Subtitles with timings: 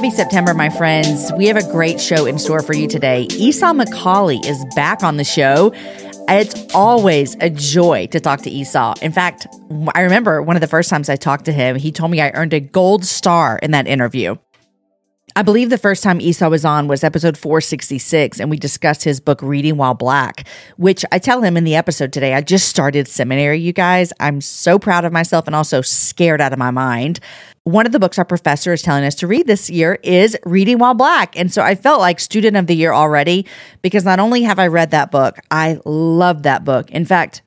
[0.00, 1.30] Happy September, my friends.
[1.36, 3.24] We have a great show in store for you today.
[3.32, 5.74] Esau McCaulley is back on the show.
[6.26, 8.94] It's always a joy to talk to Esau.
[9.02, 9.46] In fact,
[9.94, 12.30] I remember one of the first times I talked to him, he told me I
[12.30, 14.36] earned a gold star in that interview.
[15.36, 19.20] I believe the first time Esau was on was episode 466, and we discussed his
[19.20, 22.34] book, Reading While Black, which I tell him in the episode today.
[22.34, 24.12] I just started seminary, you guys.
[24.18, 27.20] I'm so proud of myself and also scared out of my mind.
[27.62, 30.78] One of the books our professor is telling us to read this year is Reading
[30.78, 31.38] While Black.
[31.38, 33.46] And so I felt like student of the year already
[33.82, 36.90] because not only have I read that book, I love that book.
[36.90, 37.42] In fact,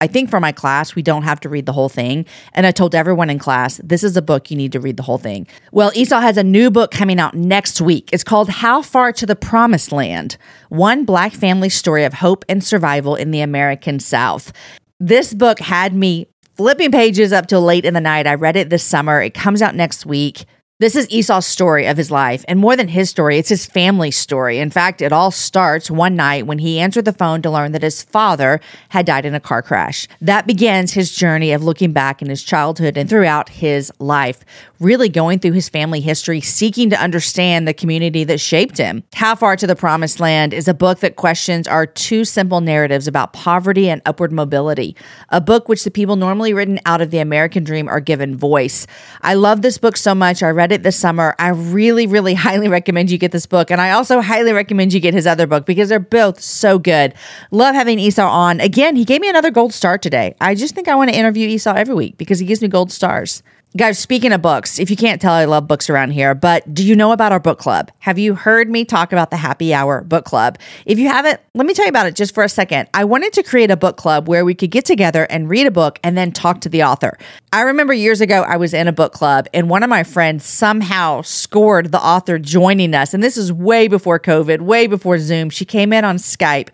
[0.00, 2.24] I think for my class, we don't have to read the whole thing.
[2.54, 5.02] And I told everyone in class, this is a book you need to read the
[5.02, 5.46] whole thing.
[5.72, 8.08] Well, Esau has a new book coming out next week.
[8.12, 10.38] It's called How Far to the Promised Land
[10.70, 14.52] One Black Family Story of Hope and Survival in the American South.
[14.98, 18.26] This book had me flipping pages up till late in the night.
[18.26, 19.20] I read it this summer.
[19.20, 20.44] It comes out next week.
[20.80, 24.16] This is Esau's story of his life, and more than his story, it's his family's
[24.16, 24.60] story.
[24.60, 27.82] In fact, it all starts one night when he answered the phone to learn that
[27.82, 30.08] his father had died in a car crash.
[30.22, 34.42] That begins his journey of looking back in his childhood and throughout his life,
[34.78, 39.04] really going through his family history, seeking to understand the community that shaped him.
[39.12, 43.06] How Far to the Promised Land is a book that questions our too simple narratives
[43.06, 44.96] about poverty and upward mobility,
[45.28, 48.86] a book which the people normally written out of the American dream are given voice.
[49.20, 50.42] I love this book so much.
[50.42, 51.34] I read it this summer.
[51.38, 53.70] I really, really highly recommend you get this book.
[53.70, 57.14] And I also highly recommend you get his other book because they're both so good.
[57.50, 58.60] Love having Esau on.
[58.60, 60.34] Again, he gave me another gold star today.
[60.40, 62.92] I just think I want to interview Esau every week because he gives me gold
[62.92, 63.42] stars.
[63.76, 66.84] Guys, speaking of books, if you can't tell, I love books around here, but do
[66.84, 67.92] you know about our book club?
[68.00, 70.58] Have you heard me talk about the Happy Hour book club?
[70.86, 72.88] If you haven't, let me tell you about it just for a second.
[72.94, 75.70] I wanted to create a book club where we could get together and read a
[75.70, 77.16] book and then talk to the author.
[77.52, 80.44] I remember years ago, I was in a book club and one of my friends
[80.44, 83.14] somehow scored the author joining us.
[83.14, 85.48] And this is way before COVID, way before Zoom.
[85.48, 86.70] She came in on Skype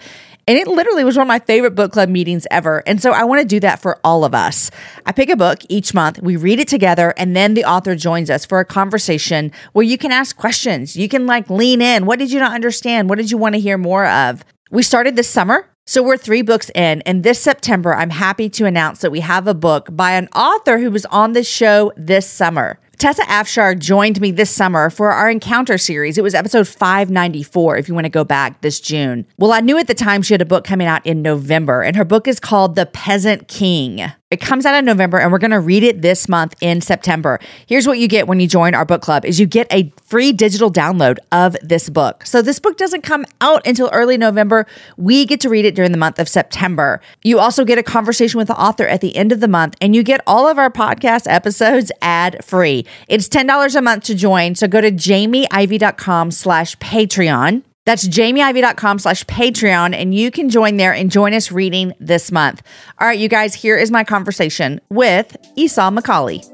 [0.46, 2.82] and it literally was one of my favorite book club meetings ever.
[2.86, 4.70] And so I want to do that for all of us.
[5.04, 8.30] I pick a book each month, we read it together, and then the author joins
[8.30, 10.96] us for a conversation where you can ask questions.
[10.96, 12.06] You can like lean in.
[12.06, 13.08] What did you not understand?
[13.08, 14.44] What did you want to hear more of?
[14.70, 15.68] We started this summer.
[15.88, 19.46] So we're three books in, and this September, I'm happy to announce that we have
[19.46, 22.80] a book by an author who was on this show this summer.
[22.98, 26.16] Tessa Afshar joined me this summer for our encounter series.
[26.16, 29.26] It was episode 594, if you want to go back this June.
[29.36, 31.94] Well, I knew at the time she had a book coming out in November, and
[31.94, 34.00] her book is called The Peasant King.
[34.36, 37.40] It comes out in November and we're going to read it this month in September.
[37.66, 40.30] Here's what you get when you join our book club is you get a free
[40.30, 42.26] digital download of this book.
[42.26, 44.66] So this book doesn't come out until early November.
[44.98, 47.00] We get to read it during the month of September.
[47.22, 49.96] You also get a conversation with the author at the end of the month and
[49.96, 52.84] you get all of our podcast episodes ad free.
[53.08, 54.54] It's $10 a month to join.
[54.54, 57.62] So go to jamieivey.com slash Patreon.
[57.86, 62.62] That's jamieivey.com slash Patreon, and you can join there and join us reading this month.
[63.00, 66.44] All right, you guys, here is my conversation with Esau McCaulley.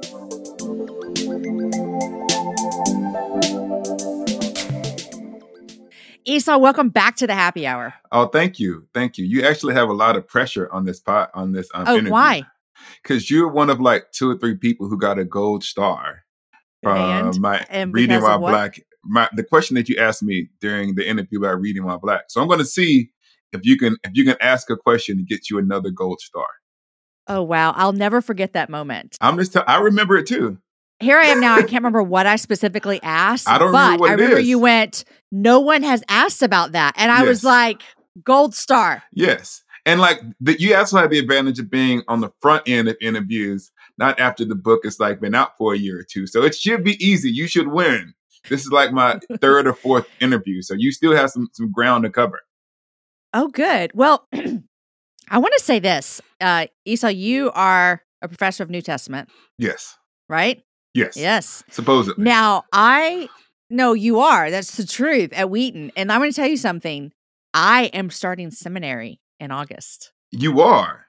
[6.26, 7.94] Esau, welcome back to the happy hour.
[8.12, 9.24] Oh, thank you, thank you.
[9.24, 11.68] You actually have a lot of pressure on this pot on this.
[11.72, 12.12] Um, oh, interview.
[12.12, 12.42] why?
[13.02, 16.24] Because you're one of like two or three people who got a gold star
[16.82, 20.94] from and, my and reading while black my the question that you asked me during
[20.94, 22.24] the interview about reading while black.
[22.28, 23.10] So I'm going to see
[23.52, 26.46] if you can if you can ask a question to get you another gold star.
[27.28, 29.16] Oh wow, I'll never forget that moment.
[29.20, 30.58] I'm just tell- I remember it too.
[31.00, 31.56] Here I am now.
[31.56, 33.48] I can't remember what I specifically asked.
[33.48, 34.48] I don't but remember what I it remember is.
[34.48, 35.04] you went.
[35.30, 37.82] No one has asked about that, and I was like,
[38.24, 39.02] gold star.
[39.12, 39.62] Yes.
[39.84, 42.96] And like the, you also have the advantage of being on the front end of
[43.00, 46.26] interviews, not after the book has like been out for a year or two.
[46.28, 47.30] So it should be easy.
[47.30, 48.14] You should win.
[48.48, 50.62] This is like my third or fourth interview.
[50.62, 52.40] So you still have some some ground to cover.
[53.34, 53.92] Oh, good.
[53.94, 57.08] Well, I want to say this, uh, Esau.
[57.08, 59.96] You are a professor of New Testament, Yes.
[60.28, 60.62] right?
[60.94, 61.16] Yes.
[61.16, 61.64] Yes.
[61.70, 62.22] Supposedly.
[62.22, 63.28] Now, I
[63.70, 64.50] know you are.
[64.50, 65.90] That's the truth at Wheaton.
[65.96, 67.12] And I'm going to tell you something.
[67.54, 71.06] I am starting seminary in August You are.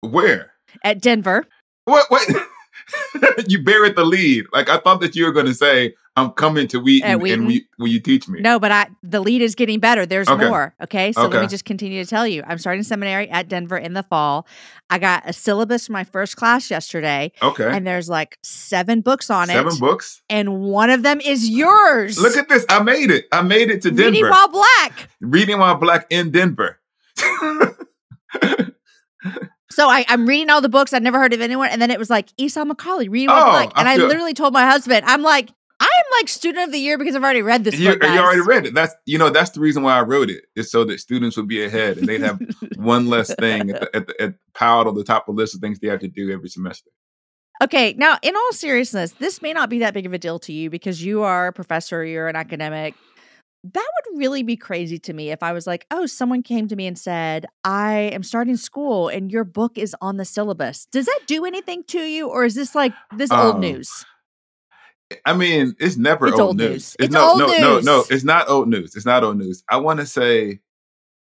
[0.00, 0.52] Where?
[0.82, 1.46] at Denver.
[1.86, 2.28] What what
[3.48, 4.46] you buried the lead.
[4.52, 7.40] Like I thought that you were gonna say, I'm coming to Wheaton, At Wheaton?
[7.40, 8.40] and we will you teach me?
[8.40, 10.06] No, but I the lead is getting better.
[10.06, 10.48] There's Okay.
[10.48, 10.74] more.
[10.82, 11.12] Okay.
[11.12, 12.42] So let me just continue to tell you.
[12.46, 14.46] I'm starting seminary at Denver in the fall.
[14.90, 17.68] I got a syllabus for my first class yesterday, Okay.
[17.68, 19.80] and there's like seven books on Seven it.
[19.80, 20.22] books.
[20.28, 22.20] And one of them is yours.
[22.20, 22.64] Look at this.
[22.68, 23.24] I made it.
[23.32, 24.10] I made it to Denver.
[24.12, 25.08] Reading while black.
[25.20, 26.78] Reading while black in Denver.
[29.70, 30.92] So I, I'm reading all the books.
[30.92, 31.68] I'd never heard of anyone.
[31.70, 33.72] And then it was like Esau McCaulley, reading while Oh, black.
[33.76, 35.50] And I I, literally told my husband, I'm like,
[35.80, 38.02] I am like student of the year because I've already read this you, book.
[38.02, 38.74] you already read it.
[38.74, 40.44] That's you know that's the reason why I wrote it.
[40.54, 42.40] Is so that students would be ahead and they'd have
[42.76, 45.54] one less thing at the, at the, at piled on the top of the list
[45.54, 46.90] of things they have to do every semester.
[47.62, 50.52] Okay, now in all seriousness, this may not be that big of a deal to
[50.52, 52.94] you because you are a professor, you're an academic.
[53.72, 56.76] That would really be crazy to me if I was like, oh, someone came to
[56.76, 60.86] me and said, I am starting school and your book is on the syllabus.
[60.92, 62.28] Does that do anything to you?
[62.28, 64.04] Or is this like this old Um, news?
[65.24, 66.70] I mean, it's never It's old, old news.
[66.70, 66.96] news.
[66.98, 67.96] It's It's no, old no, no, no.
[67.98, 68.10] news.
[68.10, 68.94] It's not old news.
[68.96, 69.64] It's not old news.
[69.70, 70.60] I want to say,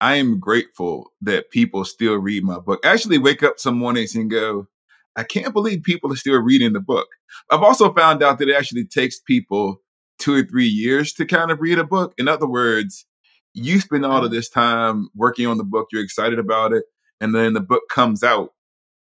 [0.02, 2.80] I am grateful that people still read my book.
[2.84, 4.68] I actually wake up some mornings and go,
[5.16, 7.08] I can't believe people are still reading the book.
[7.52, 9.82] I've also found out that it actually takes people
[10.20, 12.14] two or three years to kind of read a book.
[12.18, 13.06] In other words,
[13.54, 16.84] you spend all of this time working on the book, you're excited about it,
[17.22, 18.50] and then the book comes out.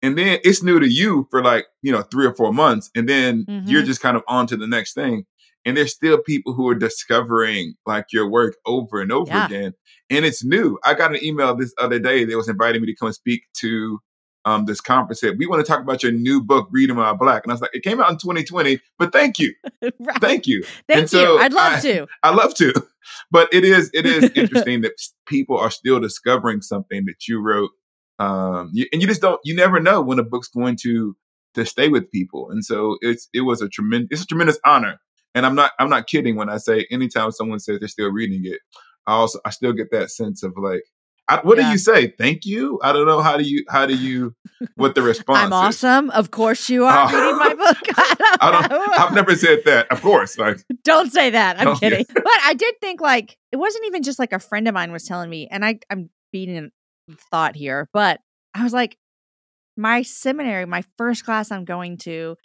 [0.02, 2.90] And then it's new to you for like, you know, three or four months.
[2.94, 3.86] And then you're Mhm.
[3.86, 5.26] just kind of on to the next thing.
[5.66, 9.44] And there's still people who are discovering like your work over and over Yeah.
[9.44, 9.74] again.
[10.08, 10.78] And it's new.
[10.84, 13.42] I got an email this other day that was inviting me to come and speak
[13.58, 14.00] to
[14.44, 15.20] um, this conference.
[15.20, 17.44] Said, we want to talk about your new book, Reading While Black.
[17.44, 19.54] And I was like, it came out in 2020, but thank you.
[19.82, 20.20] right.
[20.20, 20.62] Thank you.
[20.88, 21.38] Thank and so you.
[21.40, 22.06] I'd love I- to.
[22.22, 22.72] I love to,
[23.30, 24.92] but it is it is interesting that
[25.26, 27.70] people are still discovering something that you wrote,
[28.18, 31.16] um, you, and you just don't you never know when a book's going to
[31.54, 35.00] to stay with people, and so it's it was a tremendous it's a tremendous honor,
[35.34, 38.42] and I'm not I'm not kidding when I say anytime someone says they're still reading
[38.44, 38.60] it,
[39.06, 40.82] I also I still get that sense of like.
[41.30, 41.64] I, what Yeah.
[41.66, 42.08] do you say?
[42.18, 42.78] Thank you.
[42.82, 44.34] I don't know how do you how do you
[44.76, 45.52] what the response I'm is.
[45.52, 46.10] awesome.
[46.10, 47.16] Of course you are Oh.
[47.16, 47.76] reading my book.
[47.96, 49.04] I don't, I.
[49.06, 49.86] I've never said that.
[49.90, 51.60] Of course, like Don't say that.
[51.60, 51.90] I'm Oh, yeah.
[51.90, 52.06] kidding.
[52.12, 55.04] But I did think like it wasn't even just like a friend of mine was
[55.04, 56.70] telling me, and I I'm beating
[57.30, 58.20] thought here, but
[58.54, 58.96] I was like,
[59.76, 62.36] my seminary, my first class I'm going to,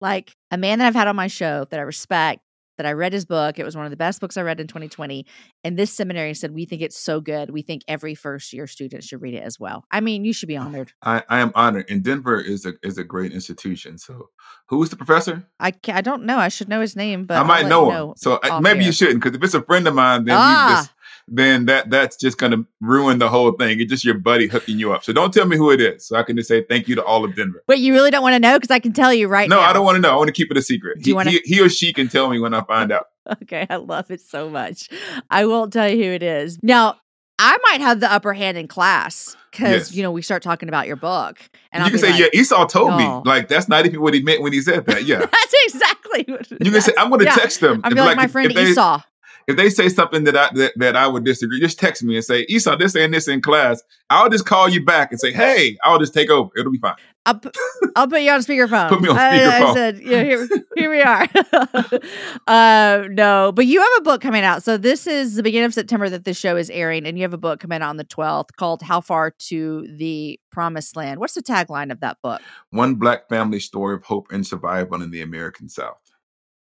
[0.00, 2.40] like a man that I've had on my show that I respect,
[2.78, 3.58] that I read his book.
[3.58, 5.26] It was one of the best books I read in 2020.
[5.62, 7.50] And this seminary said, We think it's so good.
[7.50, 9.84] We think every first year student should read it as well.
[9.90, 10.92] I mean, you should be honored.
[11.02, 11.90] I, I am honored.
[11.90, 13.98] And Denver is a is a great institution.
[13.98, 14.30] So,
[14.68, 15.44] who is the professor?
[15.60, 16.38] I I don't know.
[16.38, 18.14] I should know his name, but I might know you him.
[18.16, 18.86] So I, maybe air.
[18.86, 20.66] you shouldn't, because if it's a friend of mine, then Ah.
[20.68, 20.90] we just
[21.26, 23.80] then that that's just going to ruin the whole thing.
[23.80, 25.04] It's just your buddy hooking you up.
[25.04, 26.06] So don't tell me who it is.
[26.06, 27.62] So I can just say thank you to all of Denver.
[27.68, 28.56] Wait, you really don't want to know?
[28.58, 29.56] Because I can tell you right now.
[29.56, 29.68] no, now.
[29.68, 30.10] I don't want to know.
[30.12, 30.98] I want to keep it a secret.
[31.04, 33.06] He, wanna- he, he or she can tell me when I find out.
[33.42, 34.88] Okay, I love it so much.
[35.30, 36.58] I won't tell you who it is.
[36.62, 36.96] Now,
[37.38, 39.94] I might have the upper hand in class because Yes.
[39.94, 41.38] you know we start talking about your book,
[41.70, 43.22] and you I'll can say, like, yeah, Esau told "No." me.
[43.30, 45.04] Like that's not even what he meant when he said that.
[45.04, 45.18] Yeah.
[45.30, 47.34] That's exactly what You can say, I'm going to Yeah.
[47.34, 47.82] text them.
[47.84, 49.02] I If, feel like, my friend if Esau.
[49.48, 52.24] If they say something that I that, that I would disagree, just text me and
[52.24, 53.82] say, Esau, this and this in class.
[54.10, 56.50] I'll just call you back and say, hey, I'll just take over.
[56.56, 56.94] It'll be fine.
[57.26, 57.50] I'll, pu-
[57.96, 58.88] I'll put you on speakerphone.
[58.88, 61.26] Put me on I- I, said, yeah, here, here we are.
[62.46, 64.62] uh, no, but you have a book coming out.
[64.62, 67.34] So this is the beginning of September that this show is airing, and you have
[67.34, 71.34] a book coming out on the 12th called "How Far to the Promised Land." What's
[71.34, 72.40] the tagline of that book?
[72.70, 75.98] One black family story of hope and survival in the American South.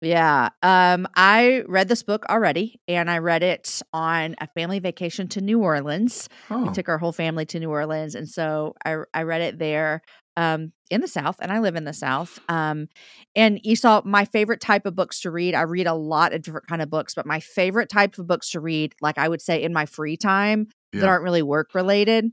[0.04, 0.50] Yeah.
[0.62, 5.42] Um, I read this book already and I read it on a family vacation to
[5.42, 6.28] New Orleans.
[6.50, 8.14] Oh, We took our whole family to New Orleans.
[8.14, 10.02] And so I, I read it there.
[10.36, 12.40] um, in the South, and I live in the South.
[12.50, 12.88] Um,
[13.36, 15.56] and Esau, my favorite type of books to read.
[15.56, 18.50] I read a lot of different kind of books, but my favorite type of books
[18.52, 22.32] to read, like I would say in my free time, that aren't really work related,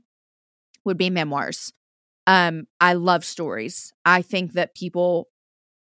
[0.85, 1.73] would be memoirs.
[2.27, 3.93] Um, I love stories.
[4.05, 5.27] I think that people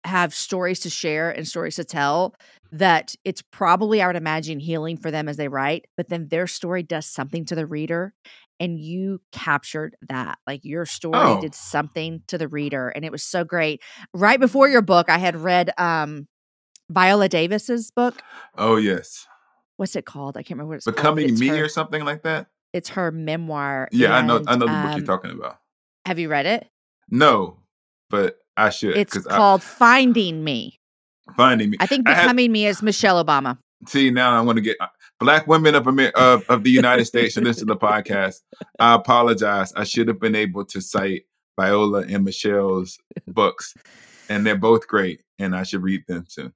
[0.08, 2.34] have stories to share and stories to tell
[2.72, 6.46] that it's probably, I would imagine, healing for them as they write, but then their
[6.46, 8.12] story does something to the reader.
[8.60, 10.38] And you captured that.
[10.46, 11.40] Like your story Oh.
[11.40, 12.88] did something to the reader.
[12.88, 13.80] And it was so great.
[14.12, 16.26] Right before your book, I had read um
[16.90, 18.20] Viola Davis's book.
[18.56, 19.26] Oh yes,
[19.76, 20.36] What's it called?
[20.36, 20.96] I can't remember what it's called.
[20.96, 22.48] becoming it's me her, or something like that.
[22.72, 23.88] It's her memoir.
[23.92, 24.42] Yeah, I know.
[24.46, 25.58] I know the book um, you're talking about.
[26.04, 26.66] Have you read it?
[27.10, 27.58] No,
[28.10, 28.96] but I should.
[28.96, 30.78] It's 'cause I- called Finding Me.
[31.36, 31.76] finding me.
[31.80, 33.58] I think I Becoming Me is Michelle Obama.
[33.86, 34.86] See, now I want to get uh,
[35.20, 38.36] black women of Amer- of, of the United States to listen to the podcast.
[38.80, 39.72] I apologize.
[39.76, 41.22] I should have been able to cite
[41.60, 43.74] Viola and Michelle's books,
[44.28, 46.52] and they're both great, and I should read them soon.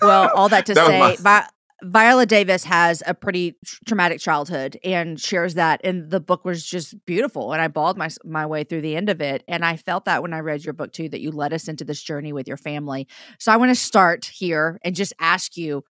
[0.00, 1.48] Well, all that to That say, my- Vi-
[1.82, 5.80] Viola Davis has a pretty traumatic childhood and shares that.
[5.84, 7.52] And the book was just beautiful.
[7.52, 9.42] And I bawled my my way through the end of it.
[9.48, 11.84] And I felt that when I read your book too, that you led us into
[11.84, 13.08] this journey with your family.
[13.38, 15.84] So I want to start here and just ask you,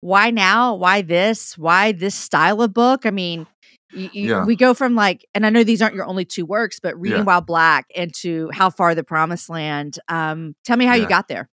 [0.00, 0.74] why now?
[0.74, 1.56] Why this?
[1.58, 3.06] Why this style of book?
[3.06, 3.46] I mean.
[3.90, 4.44] You, you- Yeah.
[4.44, 7.20] We go from like, and I know these aren't your only two works, but reading
[7.20, 7.24] Yeah.
[7.24, 9.98] while black into how far the promised land.
[10.08, 11.48] Um, tell me how you got there.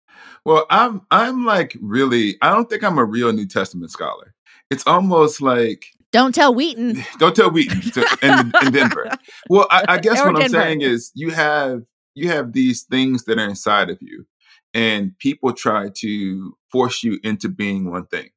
[0.46, 2.38] Well, I'm I'm like really.
[2.42, 4.34] I don't think I'm a real New Testament scholar.
[4.70, 7.04] It's almost like Don't tell Wheaton.
[7.20, 9.12] don't tell Wheaton to, in, in Denver.
[9.50, 11.84] Well, I, I guess what I'm saying is you have
[12.16, 14.26] you have these things that are inside of you,
[14.74, 18.30] and people try to force you into being one thing.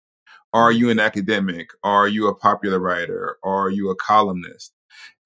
[0.52, 1.71] Are you an academic?
[1.83, 3.38] Are you a popular writer?
[3.43, 4.73] Are you a columnist?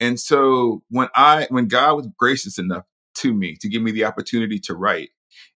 [0.00, 2.84] And so when I when God was gracious enough
[3.16, 5.10] to me to give me the opportunity to write,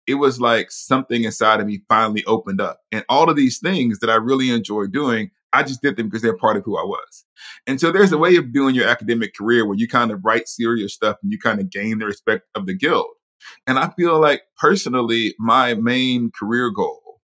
[0.07, 2.79] it was like something inside of me finally opened up.
[2.91, 6.21] And all of these things that I really enjoy doing, I just did them because
[6.21, 7.25] they're part of who I was.
[7.67, 10.47] And so there's a way of doing your academic career where you kind of write
[10.47, 13.07] serious stuff and you kind of gain the respect of the guild.
[13.67, 17.21] And I feel like personally, my main career goal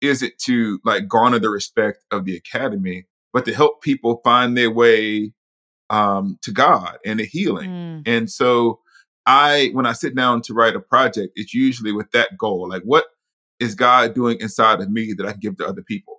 [0.00, 4.56] is it to like garner the respect of the academy, but to help people find
[4.56, 5.32] their way
[5.90, 7.70] um, to God and to healing.
[7.70, 8.02] Mm.
[8.06, 8.80] And so
[9.26, 12.68] I, when I sit down to write a project, it's usually with that goal.
[12.68, 13.06] Like, what
[13.60, 16.18] is God doing inside of me that I can give to other people?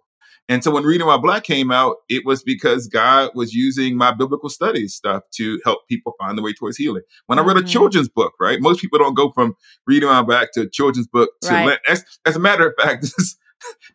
[0.50, 4.14] And so when Reading While Black came out, it was because God was using my
[4.14, 7.04] biblical studies stuff to help people find the way towards healing.
[7.28, 7.70] When I read a mm-hmm.
[7.70, 8.60] children's book, right?
[8.60, 9.56] Most people don't go from
[9.88, 11.66] Reading While Black to children's book to Right.
[11.68, 11.80] Lent.
[11.88, 13.38] As, as a matter of fact, this is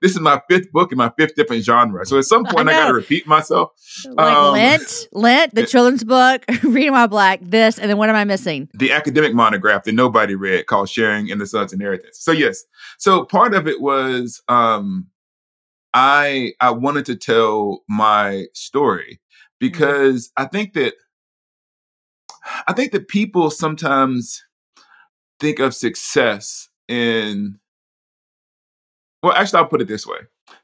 [0.02, 2.04] this is my fifth book in my fifth different genre.
[2.06, 3.70] So at some point I, got to repeat myself.
[4.06, 8.16] Like Um, Lent, Lent, the children's book, Reading My Black, this, and then what am
[8.16, 8.68] I missing?
[8.74, 12.18] the academic monograph that nobody read called Sharing in the Son's Inheritance.
[12.20, 12.64] So yes.
[12.98, 15.06] So part of it was um
[15.94, 19.20] I I wanted to tell my story
[19.58, 20.94] because I think that
[22.66, 24.42] I think that people sometimes
[25.40, 27.58] think of success in
[29.22, 30.18] well actually I'll put it this way.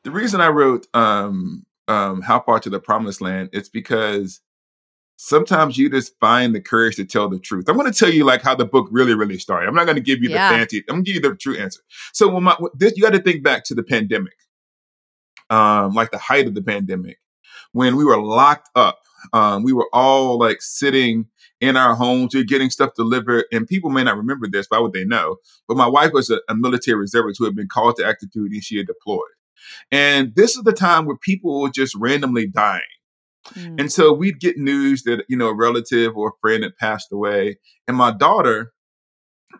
[0.05, 4.41] The reason I wrote um um How Far to the Promised Land it's because
[5.17, 7.69] sometimes you just find the courage to tell the truth.
[7.69, 9.69] I'm going to tell you like how the book really, really started.
[9.69, 10.51] I'm not going to give you Yeah.
[10.51, 10.85] the fancy.
[10.89, 11.81] I'm going to give you the true answer.
[12.13, 14.35] So when my this, you got to think back to the pandemic,
[15.51, 17.19] um, like the height of the pandemic,
[17.73, 18.99] when we were locked up.
[19.33, 21.27] Um, we were all like sitting
[21.65, 24.67] in our homes, You're getting stuff delivered, and people may not remember this.
[24.69, 25.37] Why would they know?
[25.67, 28.57] But my wife was a, a military reservist who had been called to active duty,
[28.57, 29.21] and she had deployed.
[29.91, 32.83] And this is the time where people were just randomly dying.
[33.55, 33.81] Mm.
[33.81, 37.13] And so we'd get news that, you know, a relative or a friend had passed
[37.13, 37.59] away.
[37.87, 38.73] And my daughter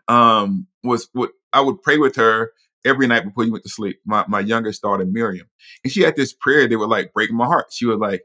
[0.07, 2.51] um was what I would pray with her
[2.83, 3.99] every night before you went to sleep.
[4.05, 5.47] My my youngest daughter, Miriam.
[5.83, 7.67] And she had this prayer that would like break my heart.
[7.71, 8.23] She would like,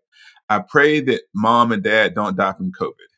[0.48, 3.09] I pray that mom and dad don't die from COVID.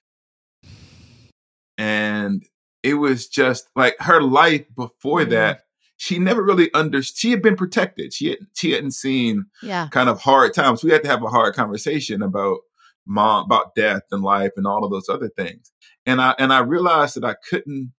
[2.82, 5.30] It was just like her life before Mm.
[5.30, 5.60] that,
[5.96, 7.18] she never really understood.
[7.18, 8.12] She had been protected.
[8.12, 9.88] She had she hadn't seen yeah.
[9.88, 10.82] kind of hard times.
[10.82, 12.58] We had to have a hard conversation about
[13.06, 15.70] mom, about death and life and all of those other things.
[16.04, 17.92] And I and I realized that I couldn't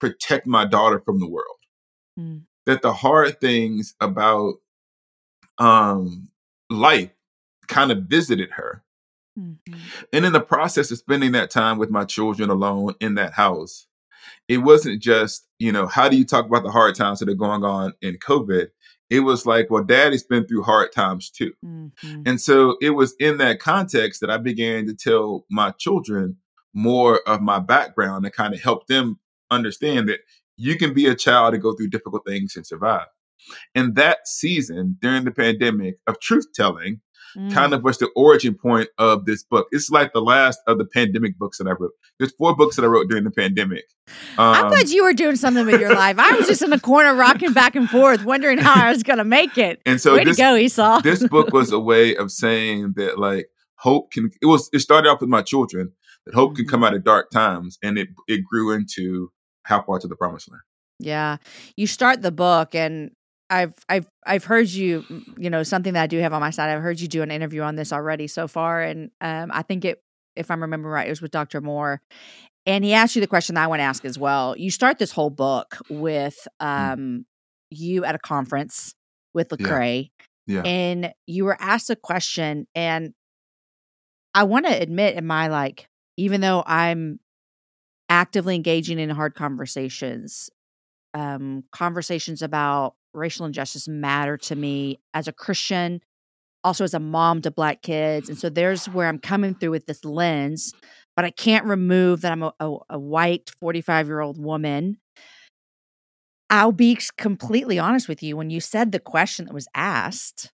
[0.00, 1.58] protect my daughter from the world.
[2.18, 2.42] Mm.
[2.64, 4.54] That the hard things about
[5.58, 6.28] um
[6.70, 7.10] life
[7.68, 8.82] kind of visited her.
[9.38, 9.74] Mm-hmm.
[10.12, 13.86] And in the process of spending that time with my children alone in that house,
[14.48, 17.34] it wasn't just, you know, how do you talk about the hard times that are
[17.34, 18.68] going on in COVID?
[19.08, 21.52] It was like, well, daddy's been through hard times too.
[21.64, 22.26] Mhm.
[22.26, 26.36] And so it was in that context that I began to tell my children
[26.74, 29.18] more of my background to kind of help them
[29.50, 30.20] understand that
[30.56, 33.06] you can be a child and go through difficult things and survive.
[33.74, 37.00] And that season during the pandemic of truth telling
[37.36, 37.52] Mm.
[37.52, 39.66] kind of was the origin point of this book.
[39.70, 41.90] It's like the last of the pandemic books that I wrote.
[42.18, 43.84] There's four books that I wrote during the pandemic.
[44.38, 46.18] I'm Um, glad you were doing something with your life.
[46.18, 49.18] I was just in the corner rocking back and forth, wondering how I was going
[49.18, 49.80] to make it.
[49.84, 51.00] and so Way this to go, Esau.
[51.02, 55.08] this book was a way of saying that like hope can it was it started
[55.08, 55.92] off with my children
[56.24, 56.68] that hope can Mhm.
[56.70, 59.30] come out of dark times and it it grew into
[59.64, 60.62] how far to the promised land.
[60.98, 61.36] Yeah.
[61.76, 63.10] You start the book and
[63.48, 65.04] I've I've I've heard you
[65.38, 66.70] you know something that I do have on my side.
[66.70, 69.84] I've heard you do an interview on this already so far and um I think
[69.84, 70.02] it
[70.34, 71.60] if I'm remembering right it was with Dr.
[71.60, 72.00] Moore
[72.66, 74.56] and he asked you the question that I want to ask as well.
[74.56, 77.24] You start this whole book with um
[77.70, 78.94] you at a conference
[79.34, 79.66] with Yeah.
[79.68, 80.10] Lecrae
[80.46, 80.62] Yeah.
[80.64, 83.14] and you were asked a question and
[84.34, 87.20] I want to admit in my like even though I'm
[88.08, 90.50] actively engaging in hard conversations
[91.14, 96.00] um conversations about racial injustice matter to me as a Christian
[96.64, 99.86] also as a mom to black kids and so there's where I'm coming through with
[99.86, 100.72] this lens
[101.14, 104.98] but I can't remove that I'm a, a, a white 45 year old woman.
[106.50, 110.52] I'll be completely honest with you when you said the question that was asked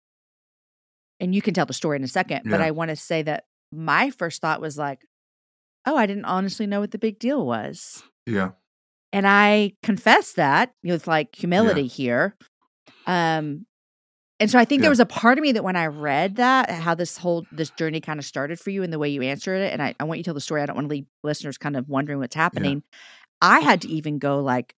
[1.20, 3.44] and you can tell the story in a second but I want to say that
[3.72, 5.04] my first thought was like
[5.86, 8.02] oh I didn't honestly know what the big deal was.
[8.26, 8.50] Yeah.
[9.16, 12.36] And I confess that with like humility here.
[13.06, 13.64] Um,
[14.38, 14.82] and so I think Yeah.
[14.82, 17.70] there was a part of me that when I read that, how this whole this
[17.70, 20.04] journey kind of started for you and the way you answered it, and I, I
[20.04, 20.60] want you to tell the story.
[20.60, 22.82] I don't want to leave listeners kind of wondering what's happening.
[23.40, 24.74] I had to even go like,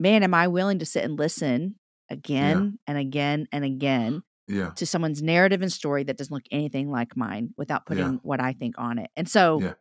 [0.00, 1.76] man, am I willing to sit and listen
[2.10, 4.70] again and again and again Yeah.
[4.76, 8.18] to someone's narrative and story that doesn't look anything like mine without putting Yeah.
[8.22, 9.10] what I think on it?
[9.16, 9.74] And so Yeah.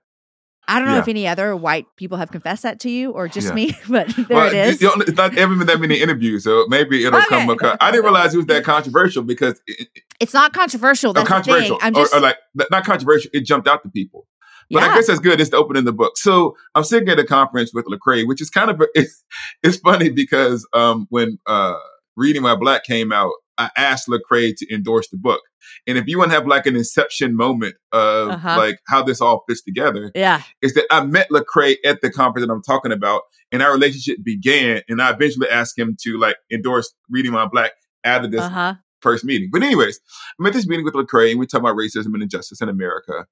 [0.68, 1.00] I don't know Yeah.
[1.02, 3.54] if any other white people have confessed that to you or just Yeah.
[3.54, 4.82] me, but there Well, it is.
[4.82, 7.50] you not ever been that many interviews, so maybe it'll come.
[7.50, 7.54] Okay.
[7.68, 11.12] across- I didn't realize it was that controversial because it, it, It's not controversial.
[11.12, 11.78] or That's controversial.
[11.82, 12.38] I'm just or, like
[12.72, 13.32] not controversial.
[13.34, 14.28] It jumped out to people.
[14.70, 14.90] But yeah.
[14.90, 15.40] I guess that's good.
[15.40, 16.18] It's the opening the book.
[16.18, 19.24] So I'm sitting at a conference with Lecrae, which is kind of it's,
[19.64, 21.76] it's funny because um, when uh,
[22.18, 25.42] Reading My Black came out, I asked Lecrae to endorse the book.
[25.86, 28.58] And if you want to have like an inception moment of Uh-huh.
[28.58, 30.42] like how this all fits together, yeah.
[30.62, 34.24] is that I met Lecrae at the conference that I'm talking about, and our relationship
[34.24, 34.82] began.
[34.88, 37.72] And I eventually asked him to like endorse Reading My Black
[38.06, 38.74] out of this Uh huh.
[39.02, 39.50] first meeting.
[39.52, 40.00] But anyways,
[40.40, 43.26] I'm at this meeting with Lecrae, and we talk about racism and injustice in America.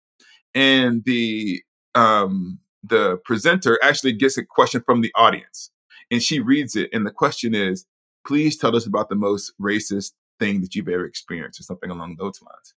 [0.54, 1.62] And the
[1.96, 5.72] um, the presenter actually gets a question from the audience,
[6.12, 7.86] and she reads it, and the question is,
[8.26, 12.16] "Please tell us about the most racist thing that you've ever experienced," or something along
[12.18, 12.74] those lines.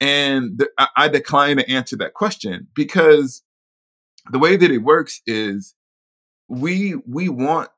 [0.00, 3.42] And the, I, I decline to answer that question because
[4.30, 5.74] the way that it works is
[6.48, 7.70] we we want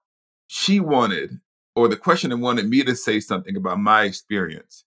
[0.46, 1.40] she wanted
[1.74, 4.84] or the questioner wanted me to say something about my experience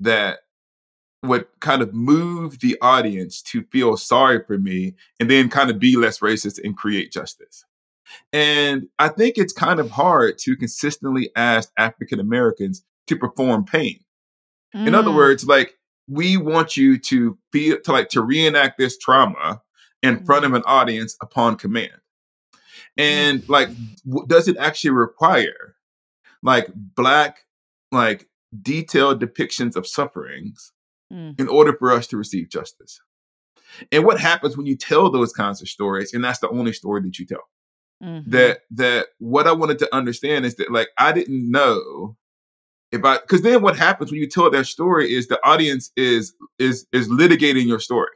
[0.00, 0.40] that
[1.22, 5.78] would kind of move the audience to feel sorry for me and then kind of
[5.78, 7.64] be less racist and create justice.
[8.32, 14.00] And I think it's kind of hard to consistently ask African Americans to perform pain.
[14.74, 15.16] In other Mm.
[15.16, 19.62] words, like we want you to feel to like to reenact this trauma
[20.02, 22.00] in front of an audience upon command.
[22.96, 23.68] And like,
[24.06, 25.76] w- does it actually require
[26.42, 27.46] like black,
[27.90, 28.28] like
[28.62, 30.72] detailed depictions of sufferings
[31.12, 31.38] Mm.
[31.38, 33.00] in order for us to receive justice?
[33.92, 37.00] And what happens when you tell those kinds of stories, and that's the only story
[37.02, 37.48] that you tell?
[38.04, 38.24] Mhm.
[38.30, 42.16] that that what I wanted to understand is that like I didn't know
[42.92, 46.34] if I because then what happens when you tell that story is the audience is
[46.58, 48.10] is is litigating your story.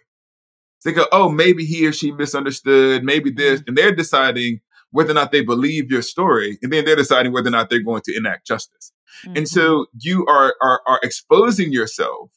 [0.84, 4.60] They go, oh, maybe he or she misunderstood, maybe this, and they're deciding
[4.92, 7.82] whether or not they believe your story, and then they're deciding whether or not they're
[7.82, 8.92] going to enact justice.
[9.34, 9.48] And Mhm.
[9.48, 12.30] so you are are are exposing yourself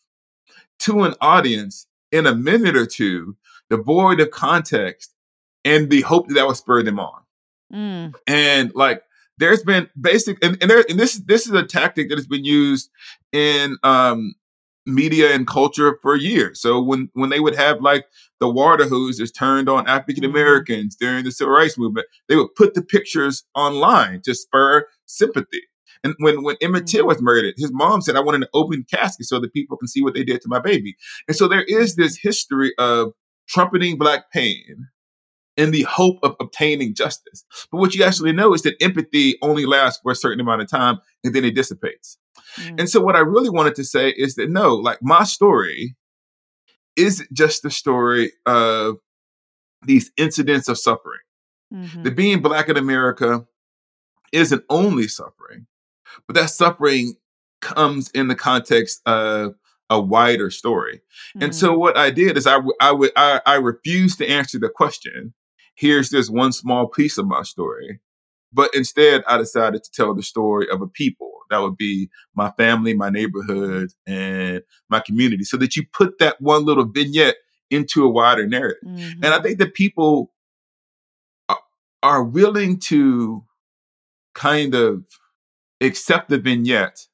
[0.79, 3.37] to an audience in a minute or two,
[3.69, 5.13] devoid of context,
[5.63, 7.21] and the hope that that will spur them on
[7.73, 8.13] Mm.
[8.27, 9.03] and like
[9.38, 12.43] there's been basic and, and there and this this is a tactic that has been
[12.43, 12.89] used
[13.31, 14.34] in um
[14.86, 18.05] media and culture for years so when when they would have like
[18.39, 22.73] the water hoses turned on african americans during the civil rights movement they would put
[22.73, 25.62] the pictures online to spur sympathy
[26.03, 27.07] and when when Emmett Till Mhm.
[27.10, 30.01] was murdered, his mom said, "I wanted an open casket so that people can see
[30.01, 30.95] what they did to my baby."
[31.27, 33.13] And so there is this history of
[33.47, 34.88] trumpeting black pain
[35.57, 37.43] in the hope of obtaining justice.
[37.71, 40.69] But what you actually know is that empathy only lasts for a certain amount of
[40.69, 42.17] time and then it dissipates.
[42.57, 42.79] Mm.
[42.81, 45.95] And so what I really wanted to say is that no, like my story
[46.95, 48.97] isn't just the story of
[49.85, 51.19] these incidents of suffering.
[51.73, 52.03] Mhm.
[52.03, 53.45] That being black in America
[54.31, 55.67] isn't only suffering,
[56.27, 57.15] but that suffering
[57.61, 59.55] comes in the context of
[59.89, 61.01] a wider story.
[61.35, 61.55] And Mm.
[61.55, 65.33] so what I did is I would I, I refused to answer the question.
[65.81, 67.99] Here's this one small piece of my story,
[68.53, 71.31] but instead I decided to tell the story of a people.
[71.49, 76.39] That would be my family, my neighborhood, and my community, so that you put that
[76.39, 77.37] one little vignette
[77.71, 78.83] into a wider narrative.
[78.85, 79.23] Mhm.
[79.23, 80.31] And I think that people
[81.49, 81.59] are,
[82.03, 83.43] are willing to
[84.35, 85.03] kind of
[85.81, 87.07] accept the vignette,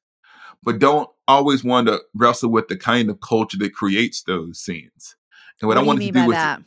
[0.62, 5.16] but don't always want to wrestle with the kind of culture that creates those scenes.
[5.62, 6.60] And what, I wanted to do was, that?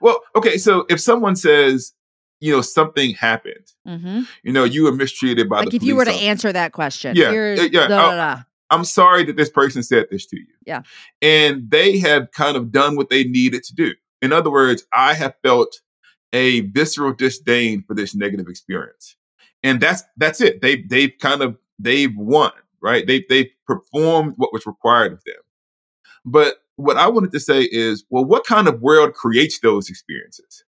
[0.00, 1.92] Well, okay, so if someone says,
[2.40, 4.26] you know, something happened, Mhm.
[4.42, 6.26] you know, you were mistreated by Like the if you were to officer.
[6.26, 8.42] answer that question, Yeah, yeah, da, I'll- da, da.
[8.70, 10.46] I'm sorry that this person said this to you.
[10.66, 10.80] Yeah.
[11.20, 13.92] And they have kind of done what they needed to do.
[14.22, 15.80] In other words, I have felt
[16.32, 19.16] a visceral disdain for this negative experience.
[19.62, 20.62] And that's that's it.
[20.62, 23.06] They they've kind of they've won, right?
[23.06, 25.36] They they've performed what was required of them.
[26.24, 30.64] But what I wanted to say is, well, what kind of world creates those experiences?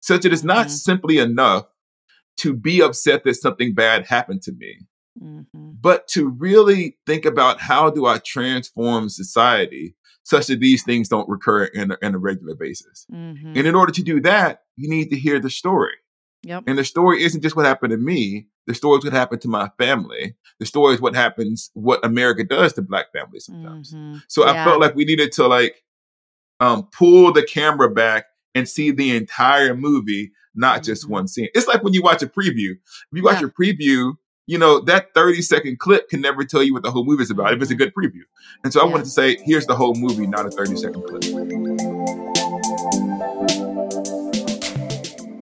[0.00, 0.70] Such that it's not Mhm.
[0.70, 1.66] simply enough
[2.38, 4.78] to be upset that something bad happened to me
[5.22, 5.46] Mhm.
[5.80, 11.28] but to really think about how do I transform society such that these things don't
[11.28, 13.06] recur in a, in a regular basis.
[13.12, 13.56] Mhm.
[13.56, 15.94] And in order to do that, you need to hear the story.
[16.44, 16.64] Yep.
[16.66, 18.46] And the story isn't just what happened to me.
[18.66, 20.34] The story is what happened to my family.
[20.60, 23.92] The story is what happens, what America does to black families sometimes.
[23.92, 24.22] Mhm.
[24.28, 25.82] So I felt like we needed to like
[26.60, 31.10] um, pull the camera back and see the entire movie, not just Mhm.
[31.10, 31.48] one scene.
[31.52, 32.70] It's like when you watch a preview.
[32.76, 33.48] If you watch Yeah.
[33.48, 34.14] a preview,
[34.46, 37.30] you know, that 30 second clip can never tell you what the whole movie is
[37.30, 37.78] about if it's a Mhm.
[37.78, 38.22] good preview.
[38.62, 38.90] And so I Yeah.
[38.92, 42.23] wanted to say, here's the whole movie, not a 30 second clip.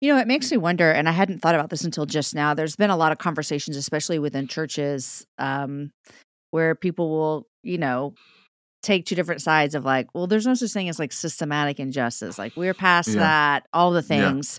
[0.00, 2.54] You know, it makes me wonder, and I hadn't thought about this until just now.
[2.54, 5.92] There's been a lot of conversations, especially within churches, um,
[6.52, 8.14] where people will, you know,
[8.82, 12.38] take two different sides of like, well, there's no such thing as like systematic injustice.
[12.38, 13.20] Like, we're past Yeah.
[13.20, 14.30] that, all the Yeah.
[14.32, 14.58] things.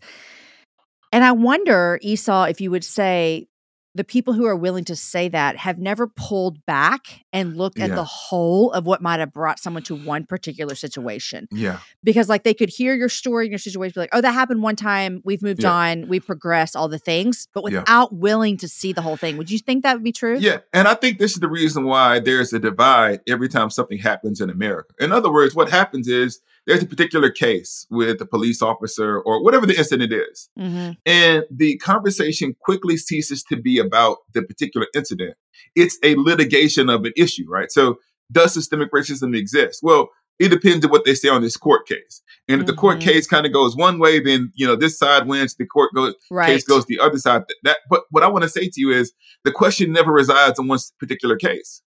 [1.12, 3.48] And I wonder, Esau, if you would say
[3.94, 7.90] the people who are willing to say that have never pulled back and looked at
[7.94, 11.80] the whole of what might have brought someone to one particular situation Yeah.
[12.04, 14.64] because like they could hear your story and your situation be like oh that happened
[14.64, 15.72] one time we've moved Yeah.
[15.72, 17.80] on we've progressed all the things but Yeah.
[17.80, 20.60] without willing to see the whole thing would you think that would be true Yeah,
[20.74, 24.40] and I think this is the reason why there's a divide every time something happens
[24.40, 24.94] in America.
[25.00, 29.44] In other words, what happens is there's a particular case with a police officer or
[29.44, 30.92] whatever the incident is, mm-hmm.
[31.06, 35.36] and the conversation quickly ceases to be about the particular incident.
[35.76, 37.72] It's a litigation of an issue, right?
[37.72, 37.98] So,
[38.32, 39.80] does systemic racism exist?
[39.82, 42.24] Well, it depends on what they say on this court case.
[42.48, 43.02] And if the court Mhm.
[43.02, 45.56] case kind of goes one way, then you know this side wins.
[45.56, 47.44] The court goes right case goes the other side.
[47.48, 50.58] That, that but what I want to say to you is the question never resides
[50.58, 51.84] in one particular case.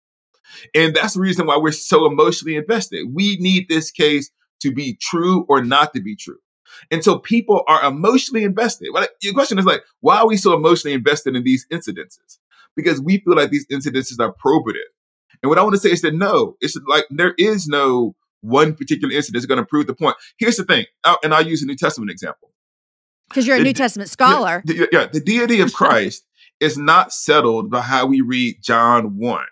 [0.75, 3.09] And that's the reason why we're so emotionally invested.
[3.13, 6.39] We need this case to be true or not to be true.
[6.91, 8.89] And so people are emotionally invested.
[8.93, 12.39] Well, your question is like, why are we so emotionally invested in these incidences?
[12.77, 14.89] Because we feel like these incidences are probative.
[15.43, 18.75] And what I want to say is that no, it's like there is no one
[18.75, 20.17] particular incident that's going to prove the point.
[20.39, 22.51] Here's the thing, I'll- and I'll use a New Testament example.
[23.29, 26.27] because you're a the- new testament scholar Yeah, the, yeah, the deity of Christ
[26.61, 29.45] is not settled by how we read John 1.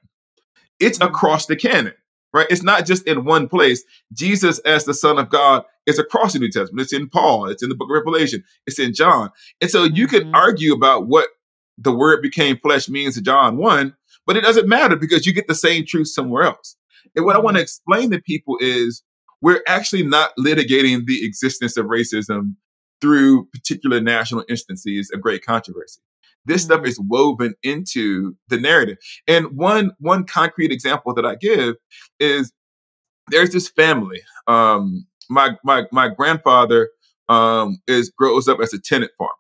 [0.79, 1.07] It's Mhm.
[1.09, 1.95] across the canon,
[2.33, 2.47] right?
[2.51, 3.85] It's not just in one place.
[4.13, 6.85] Jesus as the Son of God is across the New Testament.
[6.85, 9.31] It's in Paul, it's in the book of Revelation, it's in John.
[9.61, 10.35] And so you could Mhm.
[10.35, 11.29] argue about what
[11.79, 13.95] the word became flesh means in John 1,
[14.27, 16.77] but it doesn't matter because you get the same truth somewhere else.
[17.17, 19.03] And what I want to explain to people is
[19.41, 22.55] we're actually not litigating the existence of racism
[23.01, 26.01] through particular national instances of great controversy.
[26.47, 26.89] This stuff Mhm.
[26.89, 28.99] is woven into the narrative.
[29.29, 31.77] And one one concrete example that I give
[32.21, 32.53] is
[33.31, 34.21] there's this family.
[34.49, 36.91] Um, my my my grandfather
[37.29, 39.33] um, is grows up as a tenant farmer.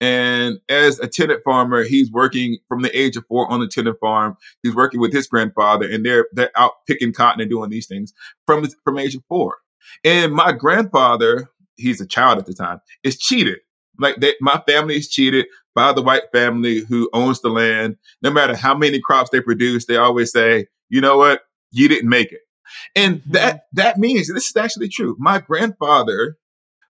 [0.00, 3.96] And as a tenant farmer, he's working from the age of four on the tenant
[4.00, 4.36] farm.
[4.62, 8.12] He's working with his grandfather, and they're they're out picking cotton and doing these things
[8.46, 9.56] from from age of four.
[10.04, 13.58] And my grandfather, he's a child at the time, is cheated.
[13.98, 17.96] Like they, my family is cheated by the white family who owns the land.
[18.22, 21.42] No matter how many crops they produce, they always say, "You know what?
[21.72, 22.40] You didn't make it."
[22.96, 23.32] And Mhm.
[23.32, 25.16] that that means this is actually true.
[25.18, 26.36] My grandfather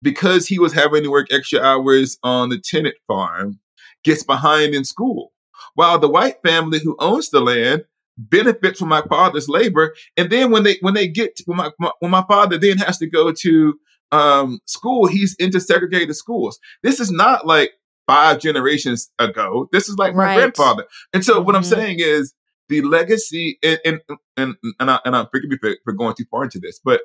[0.02, 3.58] because he was having to work extra hours on the tenant farm,
[4.04, 5.32] gets behind in school.
[5.74, 7.84] While the white family who owns the land
[8.16, 11.70] benefits from my father's labor, and then when they when they get to, when my,
[11.78, 13.74] my when my father then has to go to
[14.12, 16.58] um, school, he's into segregated schools.
[16.82, 17.72] This is not like
[18.06, 19.68] five generations ago.
[19.72, 20.34] This is like my Right.
[20.36, 20.84] grandfather.
[21.12, 21.66] And so what I'm Mhm.
[21.76, 22.34] saying is
[22.68, 24.00] the legacy, and and
[24.36, 27.02] and and, I, and I forgive me for, for going too far into this, but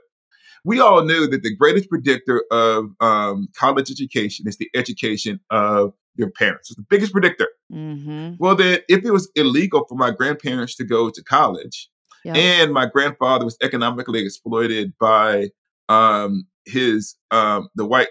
[0.64, 5.94] we all knew that the greatest predictor of um, college education is the education of
[6.16, 6.72] your parents.
[6.72, 7.48] It's the biggest predictor.
[7.72, 8.34] mm-hmm.
[8.40, 11.90] Well, then, if it was illegal for my grandparents to go to college,
[12.36, 15.50] and my grandfather was economically exploited by
[15.90, 18.10] um, his um, the white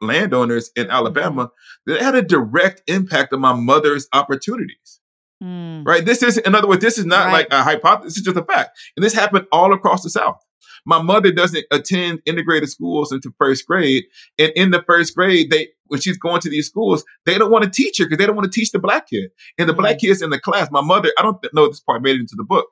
[0.00, 1.50] landowners in Alabama,
[1.86, 5.00] that had a direct impact on my mother's opportunities
[5.42, 5.84] Mm.
[5.84, 6.04] right?
[6.06, 7.32] This is, in other words, this is not Right.
[7.32, 8.14] like a hypothesis.
[8.14, 8.78] This is just a fact.
[8.96, 10.40] And this happened all across the South.
[10.86, 14.04] My mother doesn't attend integrated schools into first grade.
[14.38, 17.64] And in the first grade, they, when she's going to these schools, they don't want
[17.64, 19.30] to teach her because they don't want to teach the black kid.
[19.58, 22.16] And the black kids in the class, my mother, I don't know this part made
[22.16, 22.68] it into the book,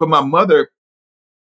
[0.00, 0.70] but my mother,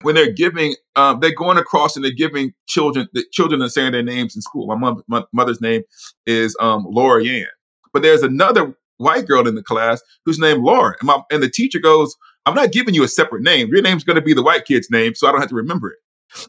[0.03, 3.93] when they're giving, um, they're going across and they're giving children, the children are saying
[3.93, 4.67] their names in school.
[4.67, 5.83] My, mom, my mother's name
[6.27, 7.47] is um, Laura Yan.
[7.93, 10.95] But there's another white girl in the class who's named Laura.
[11.01, 13.69] And, my, and the teacher goes, I'm not giving you a separate name.
[13.69, 15.91] Your name's going to be the white kid's name, so I don't have to remember
[15.91, 15.99] it.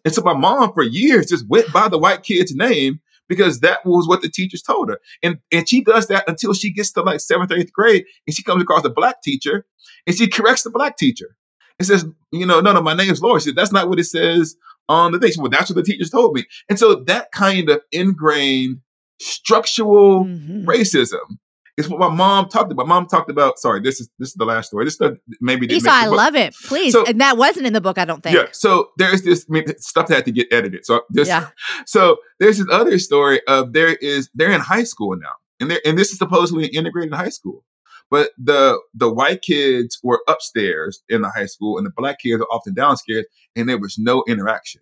[0.06, 3.86] And so my mom, for years, just went by the white kid's name because that
[3.86, 5.00] was what the teachers told her.
[5.22, 8.36] And and she does that until she gets to like seventh or eighth grade, and
[8.36, 9.66] she comes across a black teacher,
[10.08, 11.36] and she corrects the black teacher.
[11.80, 13.40] It says, you know, no, no, my name's Laura.
[13.40, 14.56] She said, that's not what it says
[14.90, 15.32] on the thing.
[15.32, 16.46] Said, well, that's what the teachers told me.
[16.70, 18.78] And so that kind of ingrained
[19.20, 20.66] structural Mhm.
[20.66, 21.38] racism
[21.78, 22.86] is what my mom talked about.
[22.88, 23.58] My mom talked about.
[23.58, 24.86] Sorry, this is this is the last story.
[24.86, 26.54] This stuff maybe didn't Esau, I love it.
[26.66, 26.94] Please.
[26.94, 28.36] So- and that wasn't in the book, I don't think.
[28.36, 28.46] Yeah.
[28.52, 30.86] So there's this I mean, stuff that had to get edited.
[30.86, 31.28] So this.
[31.28, 31.48] Yeah.
[31.88, 35.80] So there's this other story of there is they're in high school now, and they
[35.86, 37.64] and this is supposedly an integrated high school,
[38.14, 42.40] But the the white kids were upstairs in the high school, and the black kids
[42.40, 44.82] were often downstairs, and there was no interaction.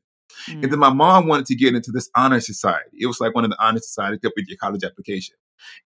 [0.50, 0.64] Mm.
[0.64, 2.90] And then my mom wanted to get into this honor society.
[3.00, 5.36] It was like one of the honor societies up with your college application.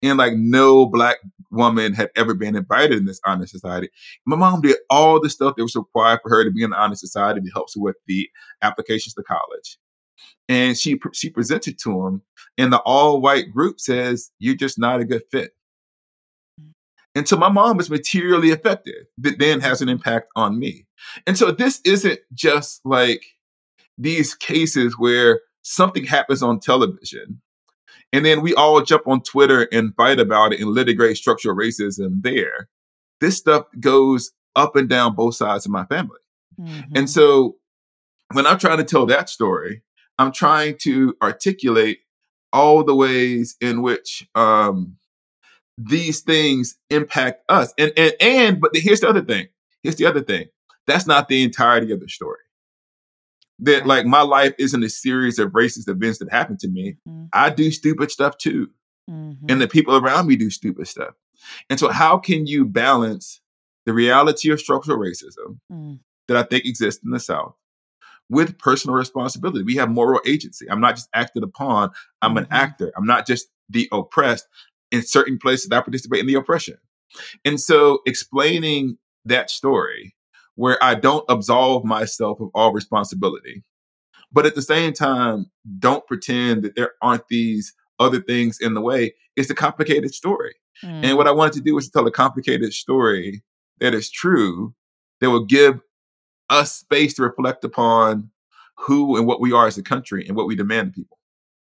[0.02, 1.18] And like no black
[1.52, 3.90] woman had ever been invited in this honor society.
[4.26, 6.78] My mom did all the stuff that was required for her to be in the
[6.78, 8.28] honor society to help her with the
[8.64, 9.78] applications to college.
[10.50, 12.24] And she she presented to him,
[12.58, 15.52] and the all white group says, "You're just not a good fit."
[17.16, 20.86] And so my mom is materially affected that then has an impact on me.
[21.26, 23.24] And so this isn't just like
[23.98, 27.42] these cases where something happens on television
[28.16, 32.22] and then we all jump on Twitter and fight about it and litigate structural racism
[32.22, 32.70] there.
[33.20, 36.20] This stuff goes up and down both sides of my family.
[36.58, 36.96] Mm-hmm.
[36.96, 37.58] And so
[38.32, 39.84] when I'm trying to tell that story,
[40.18, 42.00] I'm trying to articulate
[42.54, 44.96] all the ways in which um,
[45.78, 47.74] these things impact us.
[47.78, 49.48] And and and but here's the other thing.
[49.84, 50.48] Here's the other thing.
[50.88, 52.40] That's not the entirety of the story.
[53.60, 56.98] That like my life isn't a series of racist events that happen to me.
[57.08, 57.26] Mm-hmm.
[57.34, 58.70] I do stupid stuff too.
[59.10, 59.46] Mm-hmm.
[59.50, 61.14] And the people around me do stupid stuff.
[61.70, 63.42] And so how can you balance
[63.86, 66.00] the reality of structural racism mm.
[66.28, 67.56] that I think exists in the South
[68.30, 69.64] with personal responsibility?
[69.64, 70.66] We have moral agency.
[70.70, 72.40] I'm not just acted upon, I'm mm-hmm.
[72.40, 72.92] an actor.
[72.98, 74.48] I'm not just the oppressed
[74.92, 76.78] in certain places I participate in the oppression.
[77.44, 80.16] And so explaining that story
[80.56, 83.64] where I don't absolve myself of all responsibility,
[84.32, 85.48] but at the same time,
[85.80, 89.14] don't pretend that there aren't these other things in the way.
[89.36, 90.56] It's a complicated story.
[90.84, 91.04] Mm.
[91.04, 93.44] And what I wanted to do was to tell a complicated story
[93.80, 94.74] that is true,
[95.22, 95.80] that will give
[96.50, 98.30] us space to reflect upon
[98.78, 101.15] who and what we are as a country and what we demand of people.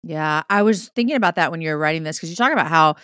[0.03, 2.69] Yeah, I was thinking about that when you were writing this because you talk about
[2.69, 2.97] how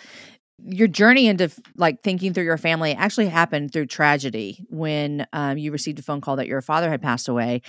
[0.65, 5.71] your journey into like thinking through your family actually happened through tragedy when um, you
[5.71, 7.61] received a phone call that your father had passed away,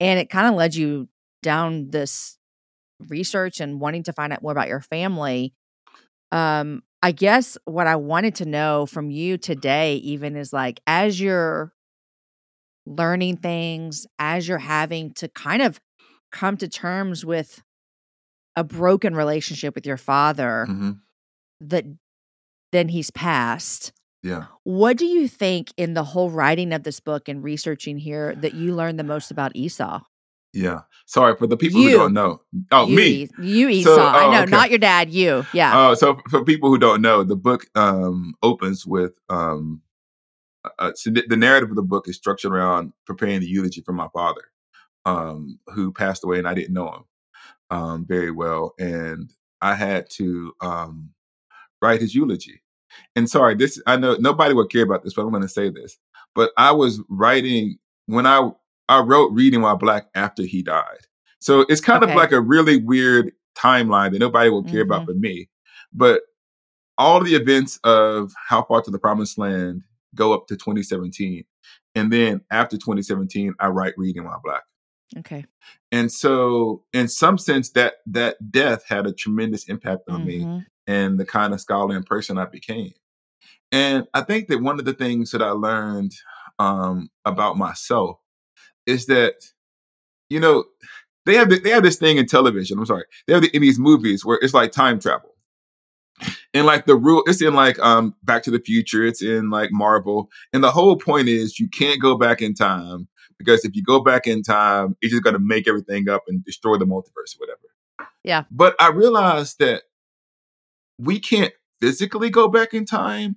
[0.00, 1.08] and it kind of led you
[1.42, 2.38] down this
[3.08, 5.54] research and wanting to find out more about your family.
[6.32, 11.20] Um, I guess what I wanted to know from you today, even, is like as
[11.20, 11.72] you're
[12.86, 15.80] learning things, as you're having to kind of
[16.32, 17.62] come to terms with
[18.56, 20.92] a broken relationship with your father mm-hmm.
[21.60, 21.84] that
[22.72, 23.92] then he's passed.
[24.22, 24.46] Yeah.
[24.64, 28.54] What do you think in the whole writing of this book and researching here that
[28.54, 30.00] you learned the most about Esau?
[30.52, 30.80] Yeah.
[31.04, 31.90] Sorry for the people you.
[31.90, 32.40] who don't know.
[32.72, 33.28] Oh, you, me.
[33.38, 33.94] You Esau.
[33.94, 34.50] So, oh, I know, okay.
[34.50, 35.46] not your dad, you.
[35.52, 35.72] Yeah.
[35.74, 39.82] Oh, uh, so for people who don't know, the book um, opens with um,
[40.78, 44.08] uh, so the narrative of the book is structured around preparing the eulogy for my
[44.12, 44.42] father,
[45.04, 47.04] um, who passed away, and I didn't know him
[47.70, 51.10] um, very well, and I had to um,
[51.82, 52.62] write his eulogy.
[53.14, 55.70] And sorry, this I know nobody would care about this, but I'm going to say
[55.70, 55.98] this.
[56.34, 58.50] But I was writing when I
[58.88, 61.06] I wrote Reading While Black after he died,
[61.40, 62.12] so it's kind okay.
[62.12, 64.92] of like a really weird timeline that nobody will care mm-hmm.
[64.92, 65.48] about but me.
[65.92, 66.22] But
[66.98, 69.82] all the events of How Far to the Promised Land
[70.14, 71.44] go up to 2017,
[71.94, 74.62] and then after 2017, I write Reading While Black.
[75.18, 75.44] Okay.
[75.92, 80.56] And so in some sense that that death had a tremendous impact on mm-hmm.
[80.56, 82.92] me and the kind of scholar and person I became.
[83.72, 86.12] And I think that one of the things that I learned
[86.58, 88.18] um, about myself
[88.86, 89.34] is that,
[90.30, 90.64] you know,
[91.24, 92.78] they have they have this thing in television.
[92.78, 95.34] I'm sorry, they have the, in these movies where it's like time travel,
[96.54, 99.70] and like the rule, it's in like um Back to the Future, it's in like
[99.72, 103.82] Marvel, and the whole point is you can't go back in time because if you
[103.82, 107.36] go back in time, it's just going to make everything up and destroy the multiverse
[107.36, 107.60] or whatever.
[108.24, 108.44] Yeah.
[108.50, 109.82] But I realized that
[110.98, 113.36] we can't physically go back in time,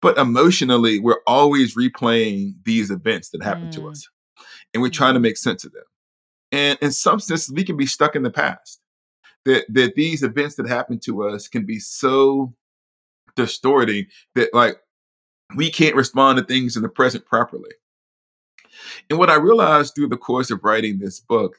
[0.00, 3.72] but emotionally, we're always replaying these events that happen mm.
[3.72, 4.08] to us.
[4.72, 5.24] And we're trying to mm-hmm.
[5.24, 5.84] make sense of them.
[6.52, 8.80] And in some sense, we can be stuck in the past.
[9.44, 12.52] That, that these events that happen to us can be so
[13.36, 14.80] distorting that like
[15.54, 17.70] we can't respond to things in the present properly.
[19.10, 21.56] And what I realized through the course of writing this book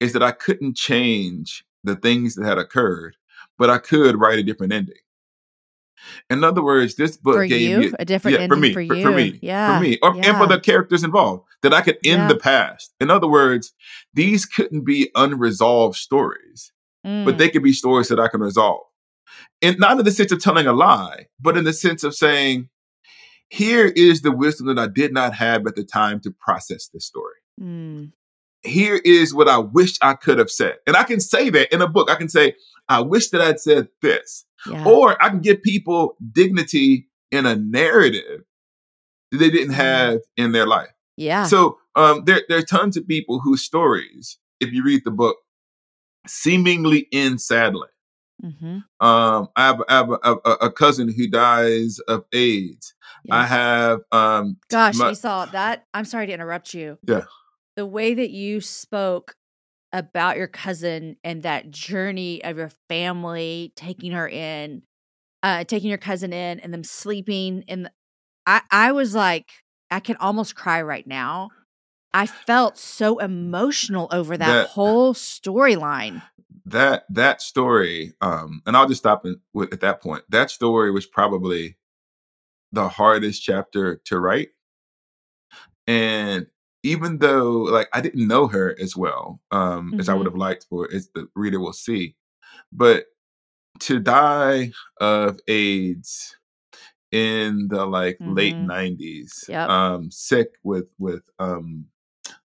[0.00, 3.16] is that I couldn't change the things that had occurred,
[3.58, 4.96] but I could write a different ending.
[6.30, 8.72] In other words, this book for gave you, me a different yeah, ending for me,
[8.72, 9.02] for, for, you.
[9.02, 10.28] for me, yeah, for me, or, yeah.
[10.28, 12.28] and for the characters involved, that I could end Yeah.
[12.28, 12.92] the past.
[13.00, 13.72] In other words,
[14.12, 16.72] these couldn't be unresolved stories,
[17.04, 17.38] but Mm.
[17.38, 18.84] they could be stories that I can resolve.
[19.60, 22.68] And not in the sense of telling a lie, but in the sense of saying,
[23.52, 27.04] here is the wisdom that I did not have at the time to process this
[27.04, 27.34] story.
[27.60, 28.12] Mm.
[28.62, 30.76] Here is what I wish I could have said.
[30.86, 32.10] And I can say that in a book.
[32.10, 32.54] I can say,
[32.88, 34.46] I wish that I'd said this.
[34.66, 34.86] Yeah.
[34.86, 38.40] Or I can give people dignity in a narrative
[39.32, 40.94] that they didn't have in their life.
[41.18, 41.44] Yeah.
[41.44, 45.36] So um, there, there are tons of people whose stories, if you read the book,
[46.26, 47.88] seemingly end sadly.
[48.42, 52.94] Hmm Um, I have, I have a, a, a cousin who dies of AIDS.
[53.30, 56.98] I have um, Gosh, my- Esau, that I'm sorry to interrupt you.
[57.06, 57.22] Yeah.
[57.76, 59.36] The way that you spoke
[59.92, 64.82] about your cousin and that journey of your family taking her in,
[65.42, 67.92] uh, taking your cousin in and them sleeping in the,
[68.46, 69.50] I, I was like,
[69.90, 71.50] I can almost cry right now.
[72.14, 76.22] I felt so emotional over that, That- whole storyline.
[76.72, 80.92] That that story um and i'll just stop in, with, at that point that story
[80.92, 81.76] was probably
[82.72, 84.50] the hardest chapter to write
[85.86, 86.46] and
[86.82, 90.30] even though like i didn't know her as well um as i would Mhm.
[90.30, 92.16] have liked for as the reader will see
[92.72, 93.06] but
[93.80, 96.36] to die of aids
[97.12, 98.66] in the like late Mhm.
[98.66, 99.70] 90s Yep.
[99.70, 101.86] um sick with with um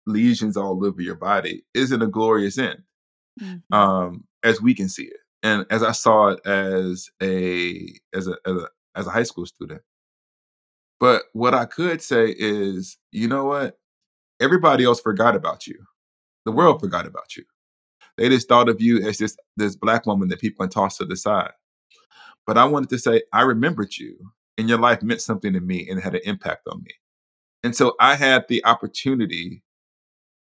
[0.08, 2.84] lesions all over your body isn't a glorious end
[3.42, 3.62] Mhm.
[3.72, 8.38] um, as we can see it, and as I saw it as a as a
[8.46, 9.82] as a, as a high school student.
[11.00, 13.78] But what I could say is, you know what?
[14.42, 15.78] Everybody else forgot about you.
[16.46, 17.46] The world forgot about you.
[18.18, 21.06] They just thought of you as this this black woman that people can toss to
[21.06, 21.52] the side.
[22.48, 24.18] But I wanted to say, I remembered you,
[24.58, 26.92] and your life meant something to me, and had an impact on me.
[27.64, 29.64] And so I had the opportunity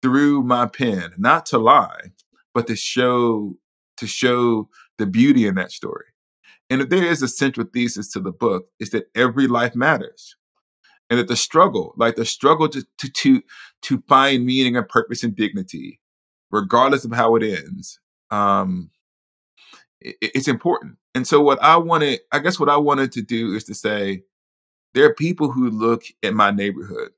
[0.01, 2.11] through my pen, not to lie,
[2.57, 3.55] but to show
[3.97, 6.05] to show the beauty in that story.
[6.71, 10.35] And if there is a central thesis to the book, is that every life matters.
[11.11, 12.83] And that the struggle, like the struggle to
[13.13, 13.43] to
[13.83, 15.99] to, find meaning and purpose and dignity,
[16.49, 17.99] regardless of how it ends,
[18.31, 18.89] um,
[20.03, 20.97] i- i- it's important.
[21.13, 24.23] And so what I wanted, I guess what I wanted to do is to say,
[24.95, 27.11] there are people who look at my neighborhood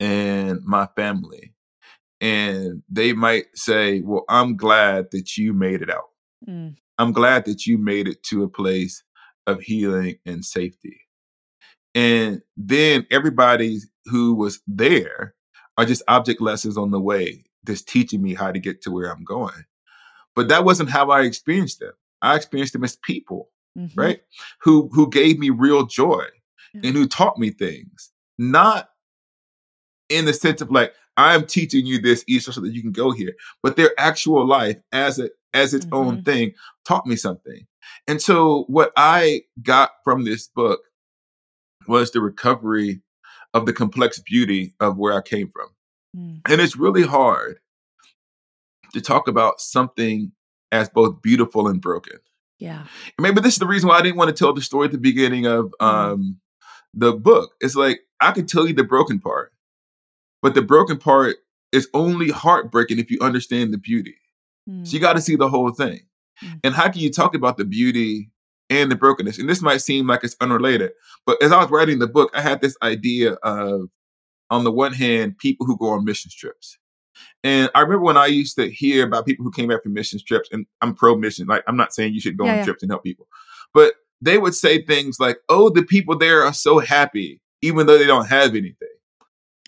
[0.00, 1.54] and my family
[2.20, 6.08] and they might say, Well, I'm glad that you made it out.
[6.48, 6.76] Mm.
[6.98, 9.02] I'm glad that you made it to a place
[9.46, 11.00] of healing and safety.
[11.94, 15.34] And then everybody who was there
[15.78, 19.10] are just object lessons on the way, just teaching me how to get to where
[19.10, 19.64] I'm going.
[20.36, 21.92] But that wasn't how I experienced them.
[22.22, 23.92] I experienced them as people, Mhm.
[23.96, 24.20] right?
[24.62, 26.26] Who who gave me real joy
[26.74, 26.82] Yeah.
[26.84, 28.90] and who taught me things, not
[30.08, 33.10] in the sense of like I'm teaching you this Easter so that you can go
[33.10, 36.54] here, but their actual life as a as its own thing
[36.86, 37.66] taught me something.
[38.06, 40.80] And so what I got from this book
[41.88, 43.00] was the recovery
[43.52, 45.68] of the complex beauty of where I came from.
[46.16, 46.40] Mm.
[46.48, 47.58] And it's really hard
[48.92, 50.30] to talk about something
[50.70, 52.18] as both beautiful and broken.
[52.60, 52.80] Yeah.
[52.80, 52.88] And
[53.22, 54.98] maybe this is the reason why I didn't want to tell the story at the
[54.98, 55.84] beginning of Mhm.
[55.84, 56.40] um,
[56.94, 57.54] the book.
[57.60, 59.52] It's like I could tell you the broken part,
[60.42, 61.36] but the broken part
[61.72, 64.16] is only heartbreaking if you understand the beauty.
[64.68, 64.86] Mm.
[64.86, 66.00] So you got to see the whole thing.
[66.44, 66.60] Mm.
[66.64, 68.30] And how can you talk about the beauty
[68.68, 69.38] and the brokenness?
[69.38, 70.92] And this might seem like it's unrelated,
[71.26, 73.88] but as I was writing the book, I had this idea of,
[74.50, 76.76] on the one hand, people who go on mission trips.
[77.44, 80.18] And I remember when I used to hear about people who came back from mission
[80.26, 82.64] trips, and I'm pro mission, like I'm not saying you should go Yeah, on yeah.
[82.64, 83.28] trips and help people,
[83.72, 87.96] but they would say things like, oh, the people there are so happy, even though
[87.96, 88.88] they don't have anything.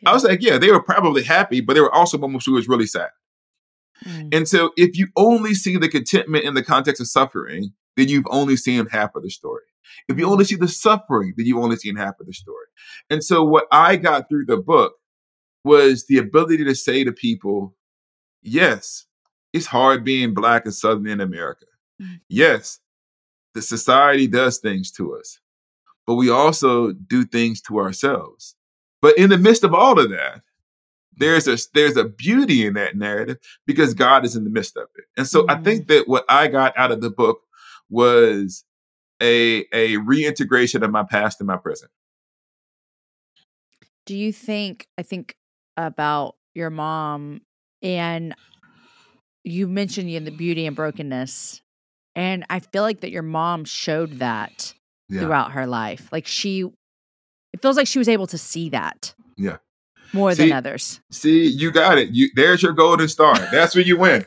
[0.06, 2.68] I was like, yeah, they were probably happy, but there were also moments who was
[2.68, 3.10] really sad.
[4.04, 4.34] Mm.
[4.34, 8.26] And so if you only see the contentment in the context of suffering, then you've
[8.30, 9.62] only seen half of the story.
[10.08, 12.66] If you only see the suffering, then you've only seen half of the story.
[13.10, 14.94] And so what I got through the book
[15.64, 17.76] was the ability to say to people,
[18.42, 19.06] yes,
[19.52, 21.66] it's hard being black and southern in America.
[22.00, 22.20] Mhm.
[22.28, 22.80] Yes,
[23.54, 25.38] the society does things to us,
[26.06, 28.56] but we also do things to ourselves.
[29.02, 30.40] But in the midst of all of that,
[31.14, 33.36] there's a there's a beauty in that narrative
[33.66, 35.04] because God is in the midst of it.
[35.16, 35.64] And so I mm-hmm.
[35.64, 37.40] think that what I got out of the book
[37.90, 38.64] was
[39.20, 41.90] a a reintegration of my past and my present.
[44.06, 45.36] Do you think, I think
[45.76, 47.42] about your mom,
[47.82, 48.34] and
[49.44, 51.62] you mentioned you the beauty and brokenness.
[52.14, 54.74] And I feel like that your mom showed that
[55.08, 55.20] Yeah.
[55.20, 56.08] throughout her life.
[56.12, 56.70] Like she,
[57.52, 59.14] it feels like she was able to see that.
[59.36, 59.58] Yeah.
[60.12, 61.00] More See- than others.
[61.10, 62.10] See, you got it.
[62.10, 63.34] You there's your golden star.
[63.50, 64.26] That's where you win.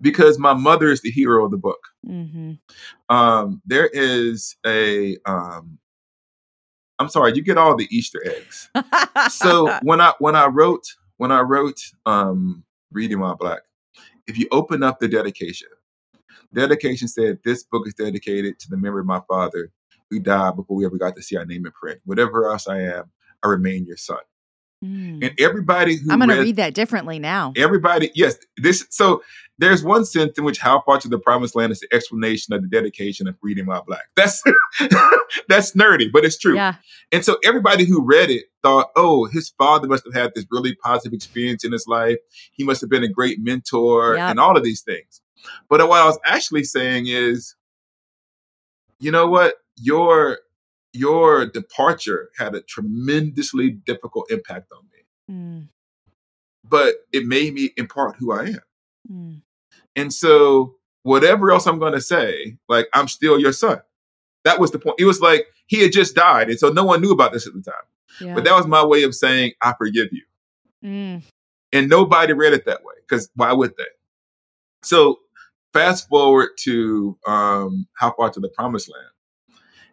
[0.00, 1.80] Because my mother is the hero of the book.
[2.06, 2.52] Mm-hmm.
[3.14, 5.78] Um, there is a um
[7.00, 8.70] I'm sorry, you get all the Easter eggs.
[9.30, 10.84] so when I when I wrote
[11.16, 13.60] when I wrote um Reading While Black,
[14.26, 15.68] if you open up the dedication,
[16.54, 19.70] dedication said this book is dedicated to the memory of my father,
[20.10, 22.00] we died before we ever got to see our name in print.
[22.04, 23.10] Whatever else I am,
[23.42, 24.18] I remain your son.
[24.84, 25.26] Mm.
[25.26, 27.52] And everybody who I'm going to read, that differently now.
[27.56, 28.86] everybody, yes, this.
[28.90, 29.22] So
[29.58, 32.62] there's one sense in which "How Far to the Promised Land" is the explanation of
[32.62, 34.04] the dedication of reading while black.
[34.14, 34.40] That's
[35.48, 36.54] that's nerdy, but it's true.
[36.54, 36.76] Yeah.
[37.10, 40.76] And so everybody who read it thought, oh, his father must have had this really
[40.76, 42.18] positive experience in his life.
[42.52, 44.30] He must have been a great mentor Yep.
[44.30, 45.20] and all of these things.
[45.68, 47.56] But what I was actually saying is,
[49.00, 49.54] you know what?
[49.80, 50.38] Your
[50.92, 55.34] your departure had a tremendously difficult impact on me.
[55.34, 55.68] Mm.
[56.64, 58.60] But it made me in part who I am.
[59.10, 59.42] Mm.
[59.96, 63.80] And so whatever else I'm gonna say, like I'm still your son.
[64.44, 64.96] That was the point.
[64.98, 66.48] It was like he had just died.
[66.48, 67.74] And so no one knew about this at the time.
[68.20, 68.34] Yeah.
[68.34, 70.22] But that was my way of saying, I forgive you.
[70.84, 71.22] Mm.
[71.72, 73.84] And nobody read it that way because why would they?
[74.82, 75.18] So
[75.72, 79.10] fast forward to um, How Far to the Promised Land.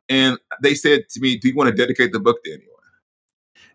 [0.10, 2.70] And they said to me, Do you want to dedicate the book to anyone?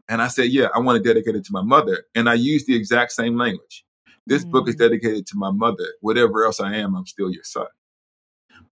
[0.08, 2.04] And I said, Yeah, I want to dedicate it to my mother.
[2.14, 3.84] And I used the exact same language.
[4.26, 4.80] This book is Mm.
[4.80, 5.86] dedicated to my mother.
[6.00, 7.66] Whatever else I am, I'm still your son.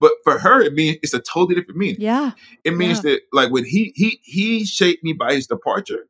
[0.00, 1.96] But for her, it means it's a totally different meaning.
[2.00, 2.32] Yeah.
[2.64, 6.08] It means that like when he he he shaped me by his departure,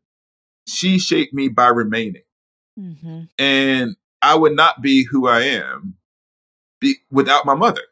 [0.66, 2.22] she shaped me by remaining.
[2.78, 3.22] Mm-hmm.
[3.38, 5.96] And I would not be who I am
[6.80, 7.82] be, without my mother.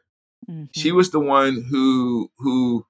[0.47, 2.85] hmm She was the one who who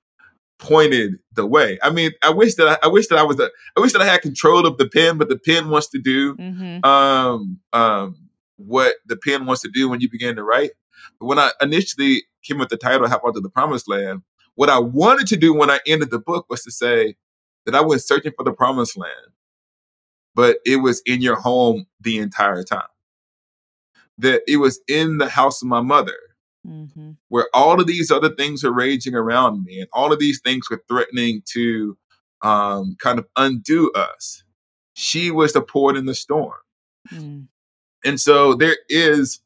[0.59, 1.77] pointed the way.
[1.83, 4.01] I mean, I wish that I, I wish that I was a, I wish that
[4.01, 8.15] I had control of the pen, but the pen wants to do hmm um um
[8.57, 10.71] what the pen wants to do when you begin to write.
[11.19, 14.21] When I initially came with the title "How Far to the Promised Land,"
[14.55, 17.15] what I wanted to do when I ended the book was to say
[17.65, 19.33] that I went searching for the promised land,
[20.33, 22.87] but it was in your home the entire time.
[24.17, 26.17] That it was in the house of my mother,
[26.67, 30.41] hmm where all of these other things are raging around me, and all of these
[30.41, 31.97] things were threatening to
[32.41, 34.43] um, kind of undo us.
[34.93, 36.57] She was the port in the storm.
[37.11, 37.47] Mm.
[38.03, 39.41] And so there is,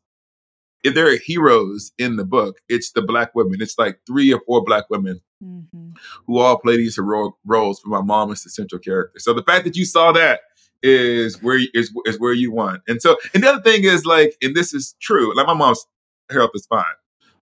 [0.84, 3.62] if there are heroes in the book, it's the black women.
[3.62, 5.92] It's like three or four black women mm-hmm.
[6.28, 9.20] who all play these heroic roles, but my mom is the central character.
[9.20, 10.42] So the fact that you saw that
[10.84, 12.82] is where you, is is where you won.
[12.88, 15.36] And so, and the other thing is like, and this is true.
[15.36, 15.86] Like my mom's
[16.32, 16.84] health is fine,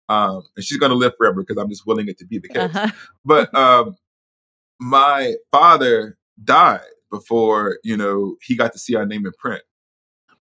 [0.10, 2.76] um, and she's gonna live forever because I'm just willing it to be the case.
[2.76, 2.92] Uh-huh.
[3.26, 3.96] But um,
[4.80, 6.82] my father died
[7.12, 9.64] before you know he got to see our name in print.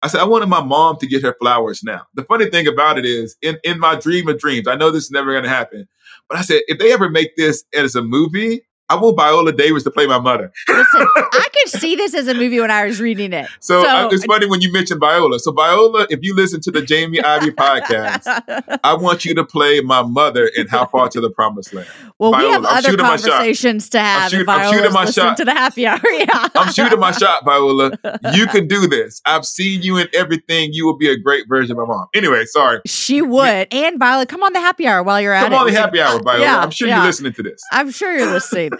[0.01, 2.06] I said I wanted my mom to get her flowers now.
[2.14, 5.06] The funny thing about it is, in in my dream of dreams, I know this
[5.06, 5.88] is never going to happen,
[6.30, 9.84] but I said if they ever make this as a movie, I want Viola Davis
[9.84, 10.52] to play my mother.
[10.70, 13.48] Listen, I could see this as a movie when I was reading it.
[13.60, 15.40] So, uh, it's funny when you mentioned Viola.
[15.40, 19.82] So Viola, if you listen to the Jamie Ivey podcast, I want you to play
[19.82, 21.88] my mother in How Far to the Promised Land.
[22.20, 23.30] well, we have I'm other shooting my shot.
[23.30, 24.30] conversations to have.
[24.30, 25.38] shoot- if I'm shooting my shot.
[25.38, 26.00] to the happy hour.
[26.12, 27.92] Yeah, I'm shooting my shot, Viola.
[28.34, 29.20] You can do this.
[29.26, 30.74] I've seen you in everything.
[30.74, 32.06] You will be a great version of my mom.
[32.14, 32.82] Anyway, sorry.
[32.86, 33.68] She would.
[33.74, 35.50] And Viola, come on the happy hour while you're at it.
[35.50, 36.40] Come on the happy hour, Viola.
[36.40, 36.98] yeah, I'm sure yeah.
[36.98, 37.64] you're listening to this.
[37.72, 38.72] I'm sure you're listening.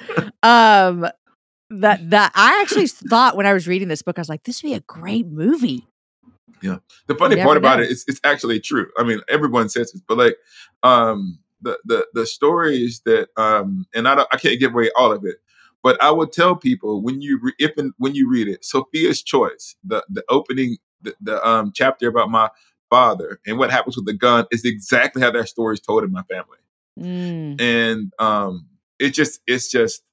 [0.44, 1.08] Um,
[1.70, 4.62] that that I actually thought when I was reading this book, I was like, this
[4.62, 5.88] would be a great movie.
[6.62, 6.78] Yeah.
[7.08, 7.84] The funny part about know.
[7.84, 8.88] it is it's actually true.
[8.98, 10.38] I mean, everyone says this, but like
[10.84, 15.12] um the the the stories that um and I don't, I can't give away all
[15.12, 15.38] of it,
[15.84, 19.22] but I would tell people when you re- if and when you read it, Sophia's
[19.22, 22.50] choice, the the opening the, the um chapter about my
[22.90, 26.12] father and what happens with the gun is exactly how that story is told in
[26.12, 26.58] my family.
[26.98, 27.60] Mm.
[27.60, 28.68] and um
[29.00, 30.04] it just it's just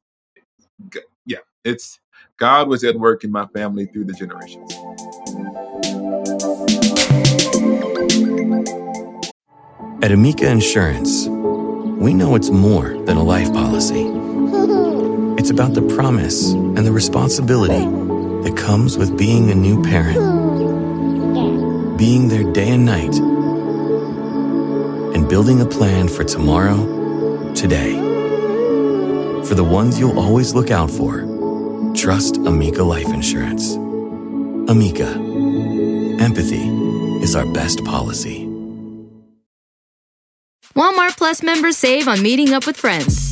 [1.27, 2.01] yeah it's
[2.39, 4.73] god was at work in my family through the generations
[10.03, 14.03] At Amica Insurance, we know it's more than a life policy.
[15.39, 17.85] It's about the promise and the responsibility
[18.43, 20.19] that comes with being a new parent,
[21.99, 23.15] being there day and night,
[25.15, 28.02] and building a plan for tomorrow, today.
[29.53, 31.27] For the ones you'll always look out for,
[31.95, 33.75] trust Amica Life Insurance.
[34.71, 35.09] Amica,
[36.19, 36.67] empathy
[37.23, 38.47] is our best policy.
[40.75, 43.32] Walmart Plus members save on meeting up with friends.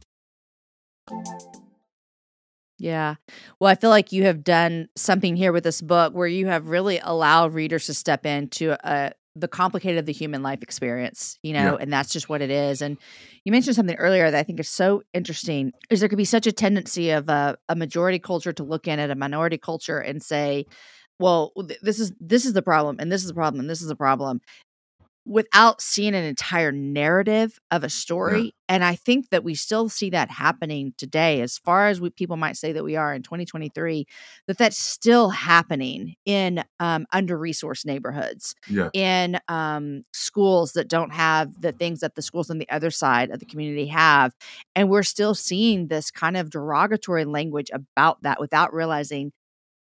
[2.81, 3.15] Yeah.
[3.59, 6.67] Well, I feel like you have done something here with this book where you have
[6.67, 11.53] really allowed readers to step into a the complicated of the human life experience, you
[11.53, 11.77] know, Yeah.
[11.79, 12.81] and that's just what it is.
[12.81, 12.97] And
[13.45, 16.47] you mentioned something earlier that I think is so interesting is there could be such
[16.47, 20.21] a tendency of a, a majority culture to look in at a minority culture and
[20.21, 20.65] say,
[21.19, 23.81] well, th- this is this is the problem and this is the problem and this
[23.81, 24.41] is the problem
[25.25, 28.53] without seeing an entire narrative of a story.
[28.67, 32.37] And I think that we still see that happening today, as far as we, people
[32.37, 34.07] might say that we are in 2023,
[34.47, 38.89] that that's still happening in um, under resourced neighborhoods, Yeah.
[38.93, 43.29] in um, schools that don't have the things that the schools on the other side
[43.29, 44.33] of the community have.
[44.75, 49.33] And we're still seeing this kind of derogatory language about that without realizing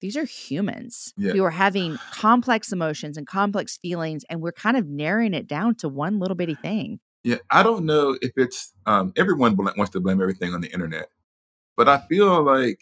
[0.01, 1.33] these are humans Yeah.
[1.33, 5.75] who are having complex emotions and complex feelings, and we're kind of narrowing it down
[5.75, 6.99] to one little bitty thing.
[7.23, 10.71] Yeah, I don't know if it's um, everyone bl- wants to blame everything on the
[10.71, 11.09] internet,
[11.75, 12.79] but I feel like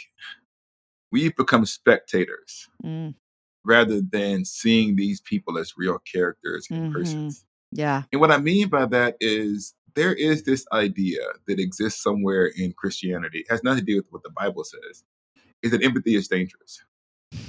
[1.12, 3.16] we've become spectators Mm,
[3.64, 6.92] rather than seeing these people as real characters and Mhm.
[6.94, 7.46] persons.
[7.72, 8.04] yeah.
[8.12, 12.74] And what I mean by that is there is this idea that exists somewhere in
[12.74, 15.04] Christianity, it has nothing to do with what the Bible says,
[15.62, 16.84] is that empathy is dangerous.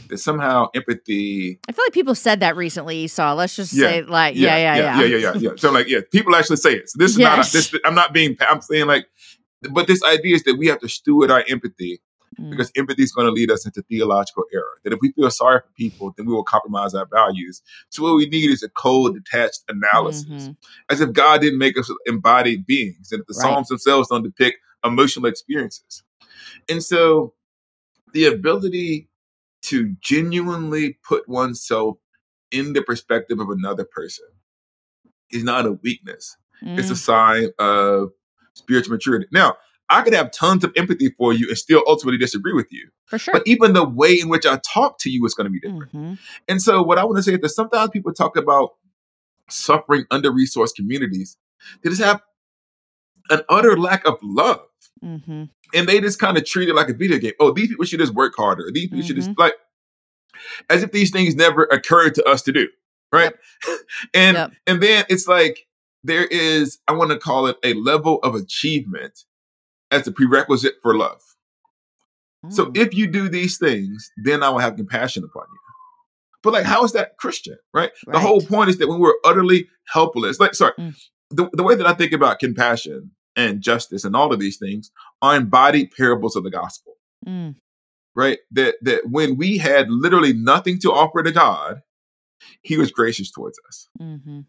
[0.08, 3.34] That somehow empathy I feel like people said that recently, Esau.
[3.34, 3.88] Let's just Yeah.
[3.88, 5.00] say, like, yeah, yeah, yeah.
[5.00, 5.50] yeah, yeah, yeah, yeah.
[5.56, 6.90] So like, yeah, people actually say it.
[6.90, 7.36] So this is Yes.
[7.36, 7.52] not.
[7.52, 8.36] This I'm not being.
[8.40, 9.06] I'm saying like,
[9.70, 12.00] but this idea is that we have to steward our empathy
[12.40, 14.80] Mm, because empathy is going to lead us into theological error.
[14.82, 17.62] That if we feel sorry for people, then we will compromise our values.
[17.90, 20.56] So what we need is a cold, detached analysis, mhm.
[20.90, 23.42] as if God didn't make us embodied beings, and if the Right.
[23.52, 26.02] Psalms themselves don't depict emotional experiences.
[26.68, 27.34] And so,
[28.12, 29.08] the ability
[29.64, 31.96] to genuinely put oneself
[32.50, 34.26] in the perspective of another person
[35.30, 36.36] is not a weakness.
[36.62, 38.10] It's a Mm, sign of
[38.54, 39.26] spiritual maturity.
[39.32, 39.56] Now,
[39.88, 42.90] I could have tons of empathy for you and still ultimately disagree with you.
[43.06, 43.34] for sure.
[43.34, 45.92] But even the way in which I talk to you is going to be different.
[45.92, 46.18] Mhm.
[46.48, 48.70] And so, what I want to say is that sometimes people talk about
[49.50, 51.36] suffering under resourced communities,
[51.82, 52.22] they just have
[53.30, 54.60] an utter lack of love.
[55.02, 55.50] Mhm.
[55.74, 57.32] And they just kind of treat it like a video game.
[57.40, 58.70] Oh, these people should just work harder.
[58.72, 59.54] These people should just like,
[60.70, 62.68] as if these things never occurred to us to do,
[63.12, 63.34] right?
[64.14, 64.52] and Yep.
[64.66, 65.66] and then it's like
[66.02, 69.24] there is, I want to call it a level of achievement
[69.90, 71.20] as a prerequisite for love.
[72.50, 72.76] So Mm.
[72.76, 75.58] if you do these things, then I will have compassion upon you.
[76.42, 77.90] But like, how is that Christian, right?
[78.06, 80.94] The whole point is that when we're utterly helpless, like, sorry, Mm.
[81.30, 84.90] the, the way that I think about compassion and justice and all of these things
[85.22, 86.94] are embodied parables of the gospel,
[87.26, 87.56] Mm,
[88.14, 88.38] right?
[88.52, 91.82] That that when we had literally nothing to offer to God,
[92.62, 94.40] He was gracious towards us, Mm-hmm.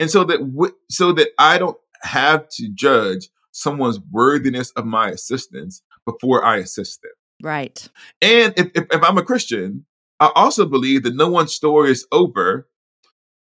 [0.00, 5.10] and so that w- so that I don't have to judge someone's worthiness of my
[5.10, 7.12] assistance before I assist them.
[7.42, 7.88] Right.
[8.20, 9.84] And if, if, if I'm a Christian,
[10.20, 12.68] I also believe that no one's story is over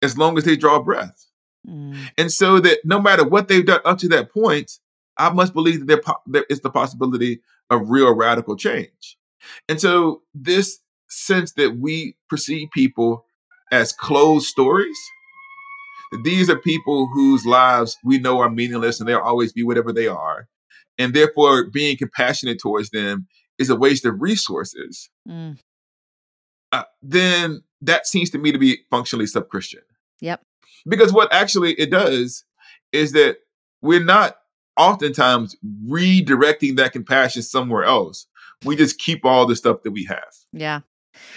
[0.02, 1.26] as long as they draw breath.
[1.68, 4.72] Mm, And so that no matter what they've done up to that point,
[5.18, 7.40] I must believe that there, po- there is the possibility
[7.70, 9.16] of real radical change.
[9.68, 13.24] And so this sense that we perceive people
[13.70, 14.98] as closed stories,
[16.12, 19.92] that these are people whose lives we know are meaningless and they'll always be whatever
[19.92, 20.48] they are.
[20.98, 23.26] And therefore being compassionate towards them
[23.58, 25.58] is a waste of resources mm.
[26.72, 29.82] uh, then that seems to me to be functionally sub-Christian.
[30.20, 30.42] Yep.
[30.86, 32.44] Because what actually it does
[32.92, 33.38] is that
[33.82, 34.36] we're not
[34.78, 35.56] oftentimes
[35.86, 38.26] redirecting that compassion somewhere else.
[38.64, 40.24] We just keep all the stuff that we have.
[40.52, 40.80] Yeah.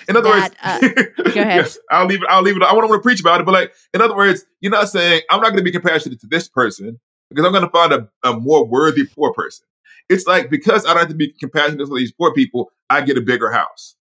[0.08, 1.58] In other That, words, uh, go ahead.
[1.58, 2.28] Yes, I'll leave it.
[2.30, 2.64] I'll leave it.
[2.64, 5.42] I want to preach about it, but like, in other words, you're not saying I'm
[5.42, 8.40] not going to be compassionate to this person because I'm going to find a, a
[8.40, 9.66] more worthy poor person.
[10.10, 13.18] It's like because I don't have to be compassionate to these poor people, I get
[13.18, 13.96] a bigger house.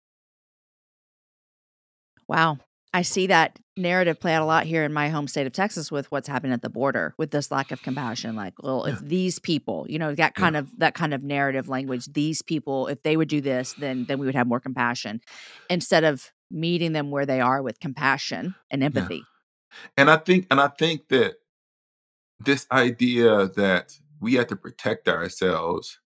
[2.28, 2.59] Wow.
[2.95, 5.90] I see that narrative play out a lot here in my home state of Texas
[5.90, 8.36] with what's happening at the border with this lack of compassion.
[8.36, 12.06] Like, well, if these people, you know, that kind of that kind of narrative language,
[12.06, 15.20] these people, if they would do this, then then we would have more compassion.
[15.68, 19.24] Instead of meeting them where they are with compassion and empathy.
[19.96, 21.34] And I think, and I think that
[22.38, 25.98] this idea that we have to protect ourselves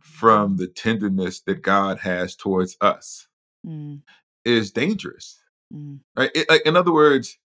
[0.00, 3.26] from the tenderness that God has towards us
[3.66, 4.02] Mm,
[4.44, 5.40] is dangerous,
[5.72, 6.30] mm, right?
[6.34, 7.38] It, like, in other words,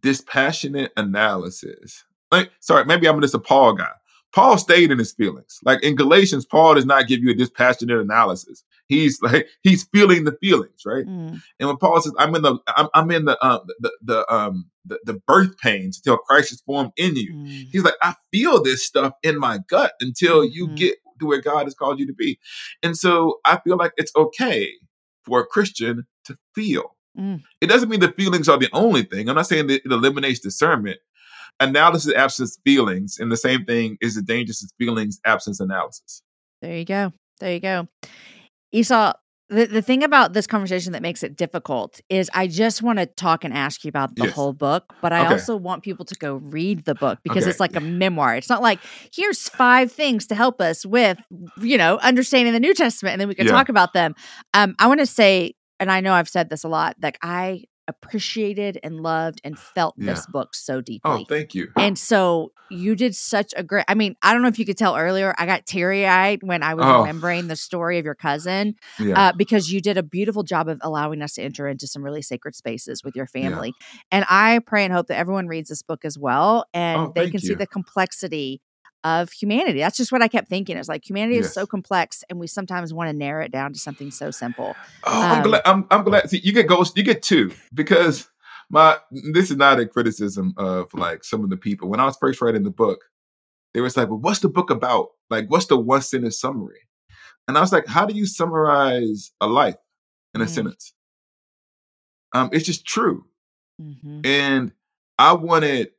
[0.00, 2.04] dispassionate analysis.
[2.30, 3.90] Like, sorry, maybe I'm just a Paul guy.
[4.34, 5.58] Paul stayed in his feelings.
[5.64, 8.64] Like in Galatians, Paul does not give you a dispassionate analysis.
[8.86, 11.06] He's like he's feeling the feelings, right?
[11.06, 14.32] mm, And when Paul says, "I'm in the I'm, I'm in the um the the
[14.34, 17.66] um the, the birth pains until Christ is formed in you," mm.
[17.72, 20.76] he's like, "I feel this stuff in my gut until you Mhm.
[20.76, 22.38] get to where God has called you to be.
[22.82, 24.72] And so I feel like it's okay
[25.24, 26.95] for a Christian to feel.
[27.18, 27.42] Mm.
[27.60, 29.28] It doesn't mean the feelings are the only thing.
[29.28, 30.98] I'm not saying that it eliminates discernment.
[31.58, 36.22] Analysis absence feelings, and the same thing is the dangerous feelings absence analysis.
[36.60, 37.12] There you go.
[37.40, 37.88] There you go.
[38.72, 39.14] Esau,
[39.48, 43.06] the, the thing about this conversation that makes it difficult is I just want to
[43.06, 44.34] talk and ask you about the Yes.
[44.34, 45.28] whole book, but I Okay.
[45.28, 47.50] also want people to go read the book because Okay.
[47.50, 48.34] it's like a memoir.
[48.36, 51.18] It's not like here's five things to help us with,
[51.60, 53.52] you know, understanding the New Testament and then we can Yeah.
[53.52, 54.14] talk about them.
[54.52, 57.64] Um, I want to say, and I know I've said this a lot, like I
[57.88, 60.12] appreciated and loved and felt Yeah.
[60.12, 61.22] this book so deeply.
[61.22, 61.68] Oh, thank you.
[61.76, 63.84] And so you did such a great.
[63.86, 65.34] I mean, I don't know if you could tell earlier.
[65.38, 66.98] I got teary eyed when I was Oh.
[66.98, 69.28] remembering the story of your cousin, Yeah.
[69.28, 72.22] uh, because you did a beautiful job of allowing us to enter into some really
[72.22, 73.40] sacred spaces with your Yeah.
[73.40, 73.74] family.
[74.10, 77.30] And I pray and hope that everyone reads this book as well, and Oh, they
[77.30, 78.60] can see the complexity
[79.06, 79.78] of humanity.
[79.78, 80.76] That's just what I kept thinking.
[80.76, 83.78] It's like humanity is so complex, and we sometimes want to narrow it down to
[83.78, 84.76] something so simple.
[85.04, 85.62] Oh, I'm Um, glad.
[85.64, 86.28] I'm, I'm glad.
[86.30, 86.96] See, you get ghost.
[86.96, 88.28] You get two because
[88.70, 88.96] my.
[89.32, 91.88] This is not a criticism of like some of the people.
[91.88, 93.04] When I was first writing the book,
[93.74, 95.08] they was like, "Well, what's the book about?
[95.30, 96.80] Like, what's the one sentence summary?"
[97.48, 99.76] And I was like, "How do you summarize a life
[100.34, 100.50] in a Mm.
[100.50, 100.92] sentence?"
[102.32, 103.24] Um, it's just true.
[103.80, 104.20] mm-hmm.
[104.24, 104.72] and
[105.18, 105.90] I wanted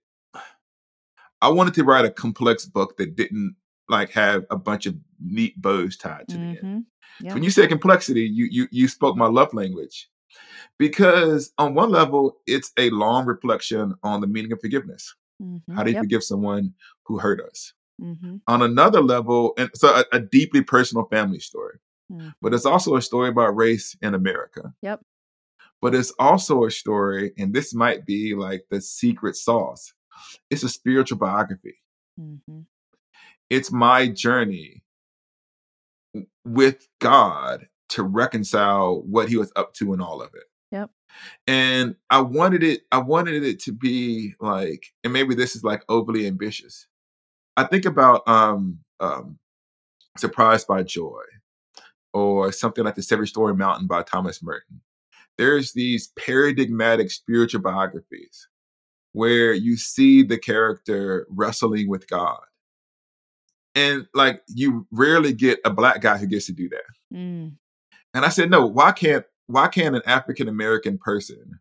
[1.41, 3.55] I wanted to write a complex book that didn't
[3.89, 6.59] like have a bunch of neat bows tied to the end.
[6.59, 6.79] hmm
[7.25, 7.33] Yeah.
[7.33, 10.09] When you say complexity, you you you spoke my love language.
[10.77, 15.15] Because on one level, it's a long reflection on the meaning of forgiveness.
[15.75, 16.03] How do you Yep.
[16.03, 16.73] forgive someone
[17.05, 17.73] who hurt us?
[17.99, 21.79] hmm On another level, and so a, a deeply personal family story.
[22.41, 24.73] But it's also a story about race in America.
[24.81, 25.01] Yep.
[25.81, 29.93] But it's also a story, and this might be like the secret sauce.
[30.49, 31.75] It's a spiritual biography.
[32.17, 32.61] hmm
[33.49, 34.83] It's my journey
[36.45, 40.43] with God to reconcile what he was up to in all of it.
[40.71, 40.89] Yep.
[41.47, 45.83] And I wanted it, I wanted it to be like, and maybe this is like
[45.89, 46.87] overly ambitious.
[47.55, 49.39] I think about um um
[50.17, 51.21] Surprised by Joy
[52.11, 54.81] or something like The Seven Storey Mountain by Thomas Merton.
[55.37, 58.47] There's these paradigmatic spiritual biographies
[59.17, 62.37] where you see the character wrestling with God.
[63.73, 67.15] And like you rarely get a black guy who gets to do that.
[67.17, 67.53] Mm.
[68.13, 71.59] And I said, no, why can't why can't an African American person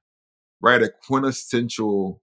[0.61, 2.21] write a quintessential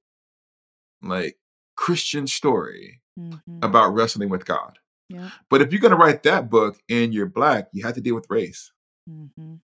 [1.01, 1.37] like
[1.75, 4.77] Christian story hmm about wrestling with God?
[5.09, 5.31] Yep.
[5.49, 8.29] But if you're gonna write that book and you're black, you have to deal with
[8.29, 8.71] race.
[9.09, 9.55] Mm-hmm.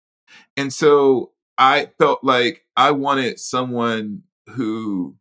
[0.57, 5.15] And so I felt like I wanted someone who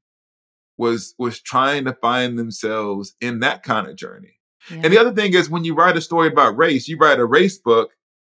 [0.79, 4.39] was was trying to find themselves in that kind of journey.
[4.70, 4.83] Yeah.
[4.85, 7.26] And the other thing is when you write a story about race, you write a
[7.26, 7.91] race book,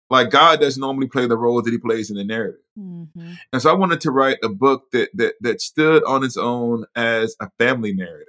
[0.10, 2.60] like God doesn't normally play the role that he plays in the narrative.
[2.78, 3.34] Mm-hmm.
[3.52, 6.86] And so I wanted to write a book that that that stood on its own
[6.96, 8.28] as a family narrative,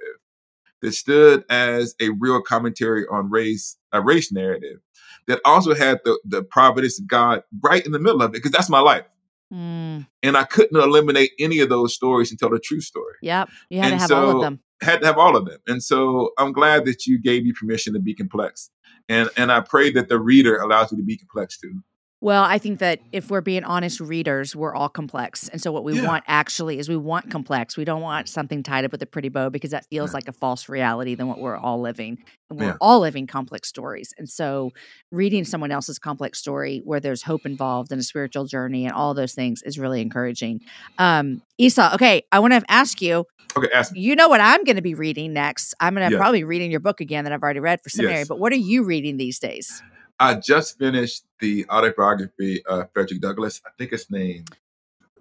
[0.81, 4.79] that stood as a real commentary on race, a race narrative,
[5.27, 8.51] that also had the the providence of God right in the middle of it, because
[8.51, 9.05] that's my life.
[9.53, 10.07] Mm.
[10.23, 13.13] And I couldn't eliminate any of those stories and tell the true story.
[13.21, 13.49] Yep.
[13.69, 14.59] You had to And have all of so- them.
[14.81, 15.59] Had to have all of them.
[15.67, 18.69] And so I'm glad that you gave me permission to be complex.
[19.07, 21.81] And and I pray that the reader allows you to be complex too.
[22.25, 25.47] Well, I think that if we're being honest readers, we're all complex.
[25.47, 26.07] And so what we Yeah.
[26.07, 27.77] want actually is we want complex.
[27.77, 30.15] We don't want something tied up with a pretty bow because that feels Yeah.
[30.15, 32.17] like a false reality than what we're all living.
[32.49, 32.77] And we're Yeah.
[32.81, 34.11] all living complex stories.
[34.17, 34.71] And so
[35.11, 39.13] reading someone else's complex story where there's hope involved and a spiritual journey and all
[39.13, 40.61] those things is really encouraging.
[40.97, 43.99] Um, Esau, okay, I want to ask you, Okay, ask me.
[44.01, 45.75] you know what I'm going to be reading next.
[45.79, 46.19] I'm going to Yeah.
[46.19, 48.27] probably reading your book again that I've already read for seminary, Yes.
[48.27, 49.83] but what are you reading these days?
[50.19, 53.61] I just finished the autobiography of Frederick Douglass.
[53.65, 54.49] I think it's named,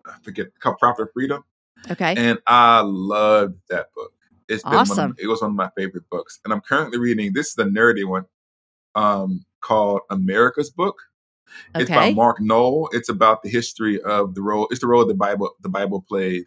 [0.07, 1.45] I forget, called Prophet of Freedom.
[1.91, 2.15] Okay.
[2.17, 4.13] And I loved that book.
[4.49, 5.11] It's been one Awesome.
[5.13, 6.41] of, it was one of my favorite books.
[6.45, 8.27] And I'm currently reading, this is a nerdy one,
[8.95, 10.97] um, called America's Book.
[11.75, 11.83] Okay.
[11.83, 12.89] It's by Mark Noll.
[12.93, 16.05] It's about the history of the role, it's the role of the Bible, the Bible
[16.09, 16.45] played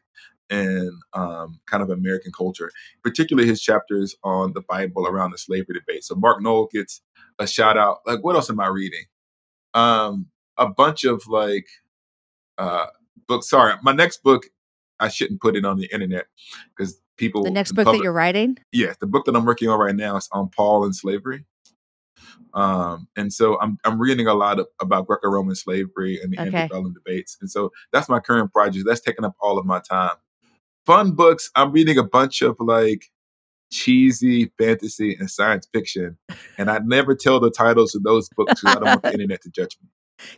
[0.49, 2.71] in um, kind of American culture,
[3.03, 6.03] particularly his chapters on the Bible around the slavery debate.
[6.03, 7.01] So Mark Noll gets
[7.39, 7.99] a shout out.
[8.05, 9.03] Like, what else am I reading?
[9.73, 10.27] Um,
[10.57, 11.67] a bunch of like
[12.57, 12.87] uh
[13.27, 13.49] books.
[13.49, 14.47] Sorry, my next book,
[14.99, 16.25] I shouldn't put it on the internet
[16.75, 17.43] because people.
[17.43, 18.57] The next book that you're writing?
[18.71, 21.45] Yes, the book that I'm working on right now is on Paul and slavery.
[22.53, 26.47] Um, and so I'm I'm reading a lot of, about Greco-Roman slavery and the Okay.
[26.47, 28.85] antebellum debates, and so that's my current project.
[28.87, 30.15] That's taking up all of my time.
[30.87, 31.51] Fun books.
[31.55, 33.03] I'm reading a bunch of like
[33.71, 36.17] cheesy fantasy and science fiction.
[36.57, 39.41] And I never tell the titles of those books because I don't want the internet
[39.43, 39.89] to judge me.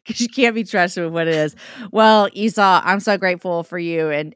[0.04, 1.56] Because you can't be trusted with what it is.
[1.92, 4.10] Well, Esau, I'm so grateful for you.
[4.10, 4.36] And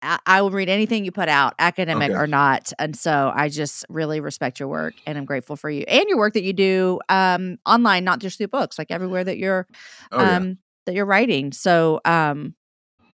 [0.00, 2.18] I, I will read anything you put out, academic Okay.
[2.18, 2.72] or not.
[2.78, 6.18] And so I just really respect your work and I'm grateful for you and your
[6.18, 9.66] work that you do um, online, not just through books, like everywhere that you're
[10.12, 10.36] Oh, yeah.
[10.36, 11.50] um, that you're writing.
[11.52, 12.54] So um,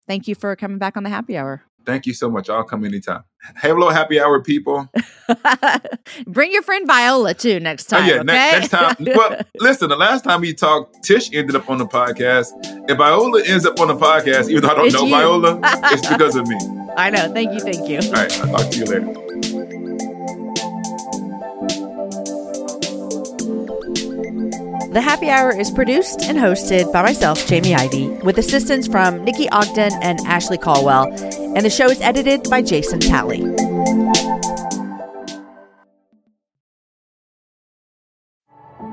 [0.07, 1.63] thank you for coming back on the happy hour.
[1.85, 2.49] Thank you so much.
[2.49, 3.25] I'll come anytime.
[3.57, 4.89] Have a little happy hour, people.
[6.27, 8.09] Bring your friend Viola too next Oh time.
[8.09, 8.25] yeah, okay?
[8.25, 8.97] ne- next time.
[9.01, 12.49] Well, listen, the last time we talked, Tish ended up on the podcast.
[12.91, 15.11] If Viola ends up on the podcast, even though I don't It's know you.
[15.11, 15.61] Viola,
[15.93, 16.57] it's because of me.
[16.97, 17.33] I know.
[17.33, 17.61] Thank you.
[17.61, 17.99] Thank you.
[18.09, 19.21] All right, I'll talk to you later.
[24.93, 29.49] The Happy Hour is produced and hosted by myself, Jamie Ivey, with assistance from Nikki
[29.51, 31.07] Ogden and Ashley Caldwell,
[31.55, 33.43] and the show is edited by Jason Talley.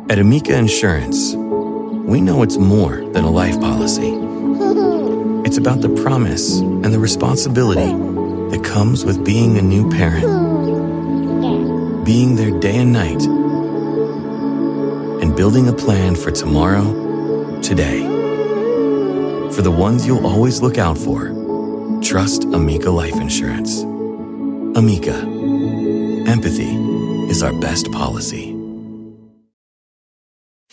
[0.09, 4.11] At Amica Insurance, we know it's more than a life policy.
[5.43, 7.91] It's about the promise and the responsibility
[8.55, 10.25] that comes with being a new parent,
[12.05, 13.21] being there day and night,
[15.21, 18.01] and building a plan for tomorrow, today.
[19.51, 21.40] For the ones you'll always look out for,
[22.01, 23.81] trust Amica Life Insurance.
[24.77, 25.13] Amica,
[26.27, 26.73] empathy
[27.29, 28.53] is our best policy.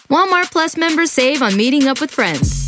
[0.09, 2.68] Walmart Plus members save on meeting up with friends.